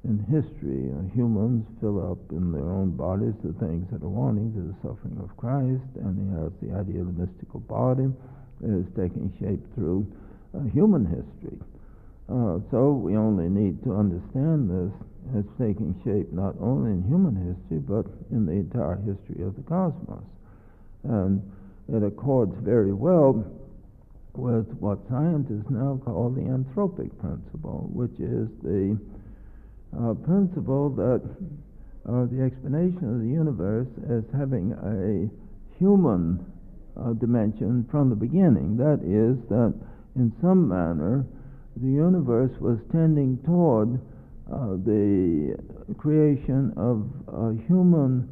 In 0.04 0.18
history, 0.28 0.90
uh, 0.90 1.06
humans 1.14 1.64
fill 1.80 2.02
up 2.12 2.20
in 2.32 2.52
their 2.52 2.68
own 2.68 2.92
bodies 2.98 3.38
the 3.44 3.54
things 3.62 3.86
that 3.92 4.02
are 4.02 4.10
wanting 4.10 4.52
to 4.58 4.74
the 4.74 4.78
suffering 4.82 5.16
of 5.22 5.30
Christ, 5.38 5.86
and 6.02 6.18
he 6.18 6.28
has 6.42 6.52
the 6.60 6.74
idea 6.74 7.02
of 7.02 7.14
the 7.14 7.26
mystical 7.26 7.62
body 7.62 8.10
that 8.62 8.74
is 8.74 8.90
taking 8.98 9.32
shape 9.40 9.62
through 9.76 10.06
uh, 10.58 10.66
human 10.74 11.06
history. 11.06 11.58
Uh, 12.28 12.60
so 12.72 12.94
we 12.94 13.16
only 13.16 13.48
need 13.48 13.84
to 13.84 13.94
understand 13.94 14.70
this 14.70 14.94
as 15.38 15.46
taking 15.60 15.94
shape 16.04 16.32
not 16.34 16.56
only 16.60 16.92
in 16.92 17.04
human 17.04 17.36
history 17.38 17.80
but 17.80 18.06
in 18.32 18.46
the 18.46 18.52
entire 18.52 18.98
history 19.06 19.44
of 19.44 19.56
the 19.56 19.62
cosmos. 19.64 20.26
And 21.04 21.42
it 21.94 22.04
accords 22.04 22.56
very 22.64 22.94
well 22.94 23.46
with 24.34 24.68
what 24.80 25.00
scientists 25.10 25.70
now 25.70 26.00
call 26.06 26.30
the 26.30 26.42
anthropic 26.42 27.12
principle, 27.20 27.90
which 27.92 28.14
is 28.20 28.48
the 28.64 28.98
uh, 29.98 30.14
principle 30.24 30.90
that 30.90 31.22
uh, 32.08 32.26
the 32.32 32.42
explanation 32.42 33.14
of 33.14 33.20
the 33.20 33.28
universe 33.28 33.88
as 34.10 34.24
having 34.34 34.72
a 34.72 35.28
human 35.78 36.40
uh, 37.00 37.14
dimension 37.14 37.86
from 37.92 38.10
the 38.10 38.16
beginning. 38.16 38.78
That 38.78 39.04
is, 39.04 39.38
that 39.50 39.74
in 40.16 40.32
some 40.42 40.68
manner 40.68 41.26
the 41.76 41.88
universe 41.88 42.52
was 42.60 42.80
tending 42.92 43.38
toward 43.46 44.00
uh, 44.52 44.76
the 44.84 45.56
creation 45.98 46.74
of 46.76 47.08
a 47.34 47.56
human 47.68 48.28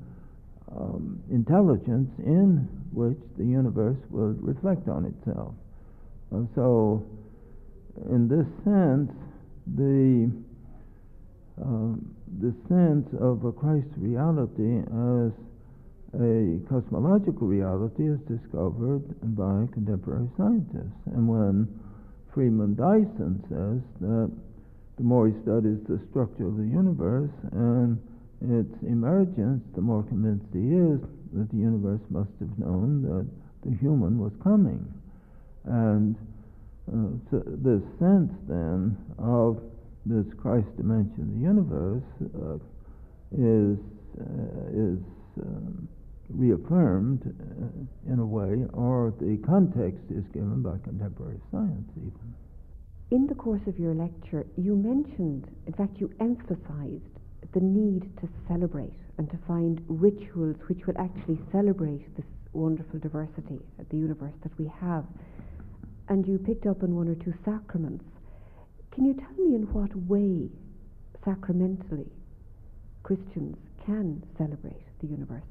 um, 0.75 1.21
intelligence 1.31 2.09
in 2.19 2.67
which 2.91 3.17
the 3.37 3.45
universe 3.45 3.97
would 4.09 4.41
reflect 4.43 4.87
on 4.87 5.05
itself. 5.05 5.53
So, 6.29 7.05
in 8.11 8.27
this 8.27 8.45
sense, 8.63 9.11
the 9.75 10.31
uh, 11.59 11.93
the 12.39 12.53
sense 12.69 13.07
of 13.19 13.43
a 13.43 13.51
Christ 13.51 13.89
reality 13.97 14.79
as 14.79 15.33
a 16.15 16.57
cosmological 16.69 17.47
reality 17.47 18.07
is 18.07 18.19
discovered 18.29 19.03
by 19.35 19.67
contemporary 19.73 20.29
scientists. 20.37 20.95
And 21.13 21.27
when 21.27 21.67
Freeman 22.33 22.75
Dyson 22.75 23.43
says 23.49 23.81
that 24.01 24.31
the 24.97 25.03
more 25.03 25.27
he 25.27 25.33
studies 25.43 25.79
the 25.87 25.99
structure 26.09 26.47
of 26.47 26.57
the 26.57 26.63
universe 26.63 27.31
and 27.51 27.99
its 28.41 28.71
emergence, 28.83 29.61
the 29.75 29.81
more 29.81 30.03
convinced 30.03 30.45
he 30.53 30.73
is 30.73 31.01
that 31.33 31.49
the 31.51 31.57
universe 31.57 32.01
must 32.09 32.31
have 32.39 32.57
known 32.57 33.01
that 33.03 33.27
the 33.69 33.75
human 33.77 34.17
was 34.17 34.31
coming. 34.41 34.85
And 35.69 36.15
uh, 36.89 37.13
so 37.29 37.43
this 37.45 37.81
sense 37.99 38.33
then 38.47 38.97
of 39.17 39.61
this 40.05 40.25
Christ 40.41 40.67
dimension 40.75 41.21
of 41.21 41.33
the 41.33 41.45
universe 41.45 42.09
uh, 42.33 42.57
is 43.37 43.77
uh, 44.19 44.73
is 44.73 44.99
um, 45.41 45.87
reaffirmed 46.29 47.21
uh, 47.23 48.11
in 48.11 48.19
a 48.19 48.25
way, 48.25 48.65
or 48.73 49.13
the 49.19 49.37
context 49.45 50.01
is 50.09 50.23
given 50.33 50.61
by 50.61 50.77
contemporary 50.83 51.39
science 51.51 51.89
even. 51.97 52.33
In 53.11 53.27
the 53.27 53.35
course 53.35 53.61
of 53.67 53.79
your 53.79 53.93
lecture, 53.93 54.45
you 54.57 54.75
mentioned, 54.75 55.47
in 55.65 55.73
fact, 55.73 55.99
you 55.99 56.11
emphasized 56.19 57.03
the 57.53 57.59
need 57.59 58.03
to 58.21 58.29
celebrate 58.47 58.93
and 59.17 59.29
to 59.31 59.37
find 59.47 59.81
rituals 59.87 60.57
which 60.67 60.85
will 60.85 60.97
actually 60.99 61.39
celebrate 61.51 62.15
this 62.15 62.25
wonderful 62.53 62.99
diversity 62.99 63.59
of 63.79 63.89
the 63.89 63.97
universe 63.97 64.33
that 64.43 64.57
we 64.59 64.71
have. 64.79 65.05
And 66.09 66.27
you 66.27 66.39
picked 66.39 66.65
up 66.65 66.81
on 66.81 66.95
one 66.95 67.07
or 67.07 67.15
two 67.15 67.33
sacraments. 67.45 68.03
Can 68.91 69.05
you 69.05 69.13
tell 69.13 69.31
me 69.37 69.55
in 69.55 69.71
what 69.71 69.95
way, 69.95 70.49
sacramentally, 71.23 72.11
Christians 73.03 73.55
can 73.85 74.23
celebrate 74.37 74.81
the 75.01 75.07
universe? 75.07 75.43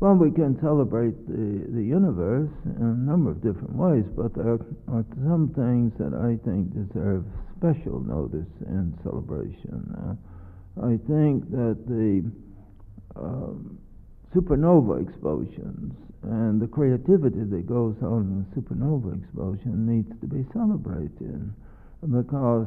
Well, 0.00 0.14
we 0.14 0.30
can 0.30 0.60
celebrate 0.60 1.26
the, 1.26 1.72
the 1.74 1.82
universe 1.82 2.50
in 2.64 2.82
a 2.82 3.10
number 3.10 3.30
of 3.30 3.42
different 3.42 3.74
ways, 3.74 4.04
but 4.14 4.32
there 4.34 4.60
are 4.86 5.04
some 5.26 5.50
things 5.56 5.90
that 5.98 6.14
I 6.14 6.38
think 6.46 6.70
deserve 6.70 7.24
special 7.58 7.98
notice 8.00 8.46
and 8.68 8.96
celebration. 9.02 9.82
Uh, 9.98 10.86
I 10.86 11.00
think 11.10 11.50
that 11.50 11.82
the 11.88 12.30
um, 13.16 13.78
supernova 14.32 15.02
explosions 15.02 15.94
and 16.22 16.60
the 16.60 16.66
creativity 16.66 17.44
that 17.44 17.66
goes 17.66 17.94
on 18.02 18.44
in 18.54 18.62
supernova 18.62 19.14
explosion 19.22 19.86
needs 19.86 20.10
to 20.20 20.26
be 20.26 20.44
celebrated 20.52 21.52
because 22.10 22.66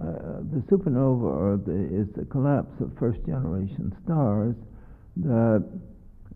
uh, 0.00 0.38
the 0.54 0.62
supernova 0.70 1.64
the, 1.66 1.74
is 1.90 2.06
the 2.14 2.24
collapse 2.26 2.72
of 2.80 2.90
first 2.98 3.18
generation 3.26 3.94
stars 4.04 4.54
that 5.16 5.64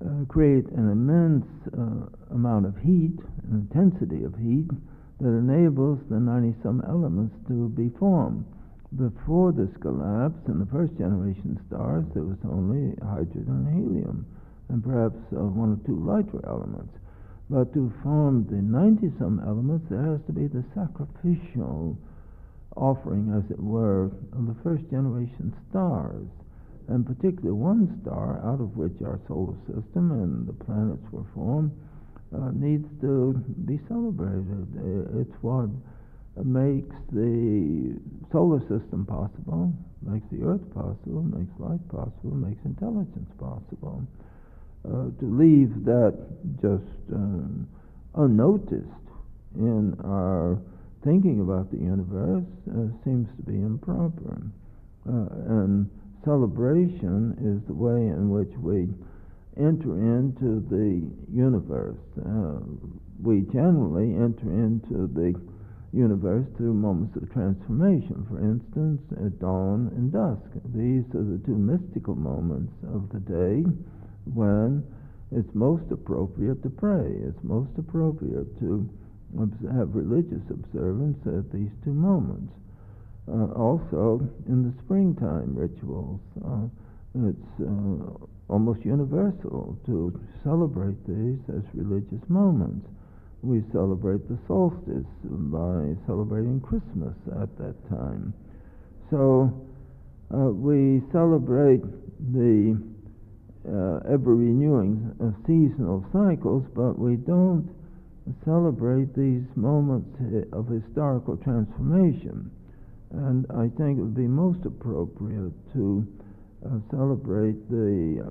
uh, 0.02 0.24
create 0.26 0.66
an 0.74 0.90
immense 0.90 1.46
uh, 1.78 2.34
amount 2.34 2.66
of 2.66 2.76
heat, 2.78 3.14
an 3.46 3.68
intensity 3.70 4.24
of 4.24 4.34
heat, 4.34 4.66
that 5.20 5.30
enables 5.30 6.00
the 6.10 6.18
90 6.18 6.58
some 6.62 6.82
elements 6.88 7.34
to 7.46 7.68
be 7.70 7.88
formed. 7.98 8.44
Before 8.98 9.52
this 9.52 9.70
collapse, 9.80 10.42
in 10.48 10.58
the 10.58 10.66
first 10.66 10.98
generation 10.98 11.54
stars, 11.68 12.04
there 12.14 12.24
was 12.24 12.38
only 12.44 12.98
hydrogen 12.98 13.46
and 13.46 13.68
helium, 13.70 14.26
and 14.68 14.82
perhaps 14.82 15.18
uh, 15.32 15.42
one 15.42 15.72
or 15.74 15.80
two 15.86 15.98
lighter 15.98 16.40
elements. 16.46 16.94
But 17.50 17.72
to 17.74 17.92
form 18.02 18.46
the 18.48 18.62
90 18.62 19.12
some 19.18 19.40
elements, 19.46 19.86
there 19.90 20.02
has 20.02 20.20
to 20.26 20.32
be 20.32 20.46
the 20.46 20.64
sacrificial 20.74 21.98
offering, 22.76 23.32
as 23.36 23.50
it 23.50 23.60
were, 23.60 24.06
of 24.32 24.46
the 24.46 24.56
first 24.62 24.88
generation 24.90 25.52
stars 25.68 26.28
and 26.88 27.06
particularly 27.06 27.52
one 27.52 28.00
star 28.02 28.40
out 28.44 28.60
of 28.60 28.76
which 28.76 28.94
our 29.04 29.20
solar 29.28 29.54
system 29.66 30.10
and 30.10 30.46
the 30.48 30.56
planets 30.64 31.04
were 31.12 31.26
formed 31.34 31.70
uh, 32.34 32.50
needs 32.52 32.88
to 33.00 33.34
be 33.66 33.78
celebrated. 33.88 34.66
It's 35.20 35.36
what 35.42 35.68
makes 36.44 36.96
the 37.12 38.00
solar 38.32 38.60
system 38.60 39.04
possible, 39.04 39.72
makes 40.00 40.24
the 40.32 40.42
Earth 40.42 40.64
possible, 40.74 41.22
makes 41.22 41.52
life 41.60 41.82
possible, 41.88 42.34
makes 42.34 42.60
intelligence 42.64 43.30
possible. 43.38 44.02
Uh, 44.84 45.14
to 45.20 45.26
leave 45.30 45.84
that 45.84 46.12
just 46.60 46.82
uh, 47.14 48.22
unnoticed 48.22 49.06
in 49.54 49.96
our 50.04 50.58
thinking 51.04 51.40
about 51.40 51.70
the 51.70 51.78
universe 51.78 52.44
uh, 52.70 52.90
seems 53.04 53.28
to 53.36 53.42
be 53.46 53.54
improper. 53.54 54.42
Uh, 55.08 55.62
and 55.62 55.88
celebration 56.24 57.34
is 57.38 57.66
the 57.68 57.74
way 57.74 58.10
in 58.10 58.30
which 58.30 58.50
we 58.58 58.88
enter 59.56 59.94
into 59.94 60.58
the 60.70 61.06
universe. 61.30 62.02
Uh, 62.18 62.58
we 63.22 63.42
generally 63.52 64.14
enter 64.14 64.50
into 64.50 65.06
the 65.14 65.34
universe 65.92 66.46
through 66.56 66.74
moments 66.74 67.14
of 67.16 67.30
transformation. 67.32 68.26
For 68.28 68.40
instance, 68.40 69.00
at 69.12 69.38
dawn 69.38 69.92
and 69.94 70.10
dusk. 70.10 70.50
These 70.74 71.04
are 71.14 71.22
the 71.22 71.40
two 71.46 71.54
mystical 71.54 72.14
moments 72.14 72.72
of 72.90 73.10
the 73.12 73.20
day 73.20 73.62
when 74.24 74.84
it's 75.30 75.54
most 75.54 75.90
appropriate 75.90 76.62
to 76.62 76.70
pray. 76.70 77.08
It's 77.26 77.42
most 77.42 77.70
appropriate 77.78 78.58
to 78.60 78.88
have 79.72 79.94
religious 79.94 80.44
observance 80.50 81.18
at 81.26 81.50
these 81.52 81.70
two 81.84 81.94
moments 81.94 82.52
uh, 83.28 83.46
also 83.54 84.20
in 84.48 84.62
the 84.62 84.72
springtime 84.84 85.54
rituals. 85.54 86.20
Uh, 86.44 86.66
it's 87.28 87.60
uh, 87.60 88.26
almost 88.48 88.84
universal 88.84 89.78
to 89.86 90.18
celebrate 90.42 90.98
these 91.06 91.38
as 91.48 91.62
religious 91.74 92.22
moments. 92.28 92.86
We 93.42 93.62
celebrate 93.72 94.28
the 94.28 94.38
solstice 94.46 95.08
by 95.24 95.94
celebrating 96.06 96.60
Christmas 96.60 97.14
at 97.42 97.50
that 97.58 97.76
time. 97.88 98.32
So 99.10 99.52
uh, 100.32 100.50
we 100.50 101.02
celebrate 101.12 101.82
the 102.32 102.80
uh, 103.68 104.00
ever 104.10 104.34
renewing 104.34 105.14
uh, 105.22 105.30
seasonal 105.46 106.04
cycles, 106.12 106.64
but 106.74 106.98
we 106.98 107.16
don't 107.16 107.68
celebrate 108.44 109.14
these 109.14 109.44
moments 109.56 110.08
of 110.52 110.68
historical 110.68 111.36
transformation. 111.36 112.50
And 113.10 113.46
I 113.50 113.68
think 113.76 113.98
it 113.98 114.02
would 114.02 114.16
be 114.16 114.26
most 114.26 114.64
appropriate 114.64 115.52
to 115.74 116.06
uh, 116.64 116.78
celebrate 116.90 117.68
the 117.68 118.24
uh, 118.26 118.30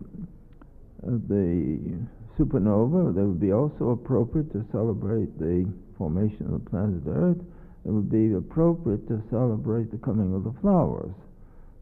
the 1.28 2.00
supernova. 2.38 3.14
That 3.14 3.26
would 3.26 3.40
be 3.40 3.52
also 3.52 3.90
appropriate 3.92 4.52
to 4.54 4.66
celebrate 4.72 5.38
the 5.38 5.72
formation 5.98 6.48
of 6.48 6.64
the 6.64 6.70
planet 6.70 7.04
Earth. 7.08 7.38
It 7.86 7.92
would 7.92 8.10
be 8.10 8.34
appropriate 8.34 9.08
to 9.08 9.22
celebrate 9.30 9.92
the 9.92 9.98
coming 9.98 10.34
of 10.34 10.44
the 10.44 10.54
flowers, 10.62 11.14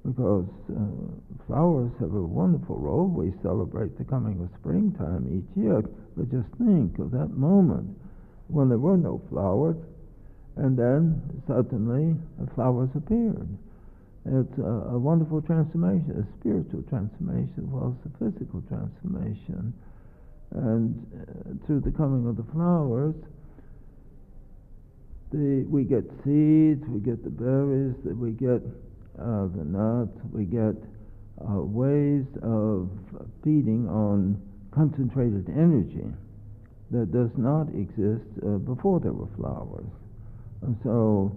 because 0.05 0.47
uh, 0.71 1.45
flowers 1.47 1.91
have 1.99 2.13
a 2.13 2.21
wonderful 2.21 2.77
role. 2.77 3.07
We 3.07 3.33
celebrate 3.41 3.97
the 3.97 4.05
coming 4.05 4.39
of 4.41 4.49
springtime 4.59 5.27
each 5.27 5.57
year, 5.57 5.81
but 6.15 6.31
just 6.31 6.47
think 6.57 6.99
of 6.99 7.11
that 7.11 7.35
moment 7.35 7.97
when 8.47 8.69
there 8.69 8.79
were 8.79 8.97
no 8.97 9.21
flowers 9.29 9.77
and 10.59 10.77
then 10.77 11.21
suddenly 11.47 12.15
the 12.39 12.51
flowers 12.53 12.89
appeared. 12.95 13.47
It's 14.25 14.57
a, 14.59 14.93
a, 14.93 14.99
wonderful 14.99 15.41
transformation, 15.41 16.11
a 16.19 16.39
spiritual 16.39 16.83
transformation 16.89 17.53
as 17.57 17.63
well 17.63 17.95
as 17.95 18.11
a 18.11 18.17
physical 18.19 18.61
transformation. 18.67 19.73
And 20.51 20.99
uh, 21.15 21.65
through 21.65 21.81
the 21.81 21.91
coming 21.91 22.27
of 22.27 22.35
the 22.35 22.43
flowers, 22.51 23.15
the, 25.31 25.65
we 25.69 25.83
get 25.85 26.03
seeds, 26.25 26.83
we 26.89 26.99
get 26.99 27.23
the 27.23 27.29
berries, 27.29 27.95
that 28.03 28.17
we 28.17 28.31
get 28.31 28.61
uh, 29.19 29.47
the 29.55 29.63
nuts, 29.63 30.17
we 30.31 30.45
get 30.45 30.75
uh, 31.43 31.59
ways 31.61 32.25
of 32.41 32.89
feeding 33.43 33.87
on 33.87 34.41
concentrated 34.71 35.47
energy 35.49 36.07
that 36.91 37.11
does 37.11 37.29
not 37.37 37.67
exist 37.69 38.25
uh, 38.43 38.57
before 38.63 38.99
there 38.99 39.13
were 39.13 39.29
flowers. 39.37 39.91
And 40.61 40.75
so 40.83 41.35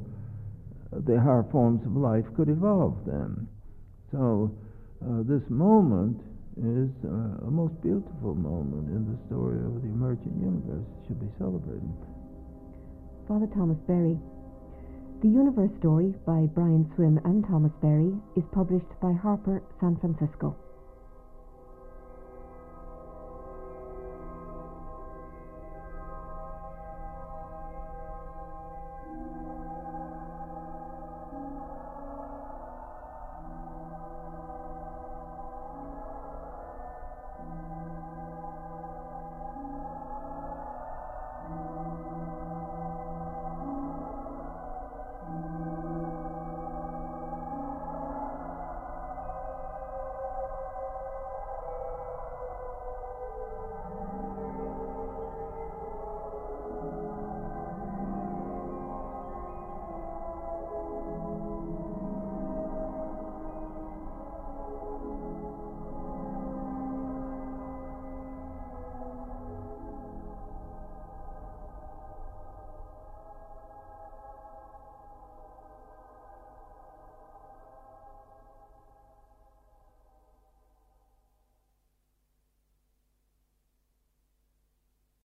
uh, 0.93 1.01
the 1.07 1.21
higher 1.21 1.45
forms 1.51 1.85
of 1.87 1.97
life 1.97 2.25
could 2.37 2.49
evolve 2.49 2.99
then. 3.07 3.47
So 4.11 4.51
uh, 5.05 5.23
this 5.23 5.43
moment 5.51 6.21
is 6.57 6.91
uh, 7.05 7.47
a 7.47 7.51
most 7.51 7.81
beautiful 7.83 8.35
moment 8.35 8.89
in 8.89 9.09
the 9.09 9.19
story 9.27 9.59
of 9.65 9.81
the 9.83 9.89
emergent 9.89 10.37
universe. 10.37 10.85
It 10.85 11.09
should 11.09 11.21
be 11.21 11.31
celebrated. 11.39 11.89
Father 13.29 13.47
Thomas 13.55 13.79
Berry. 13.87 14.19
The 15.23 15.29
Universe 15.29 15.71
Story 15.79 16.13
by 16.27 16.47
Brian 16.53 16.91
Swimme 16.97 17.21
and 17.25 17.47
Thomas 17.47 17.71
Berry 17.81 18.13
is 18.35 18.43
published 18.51 18.91
by 19.01 19.13
Harper 19.13 19.63
San 19.79 19.95
Francisco. 19.95 20.57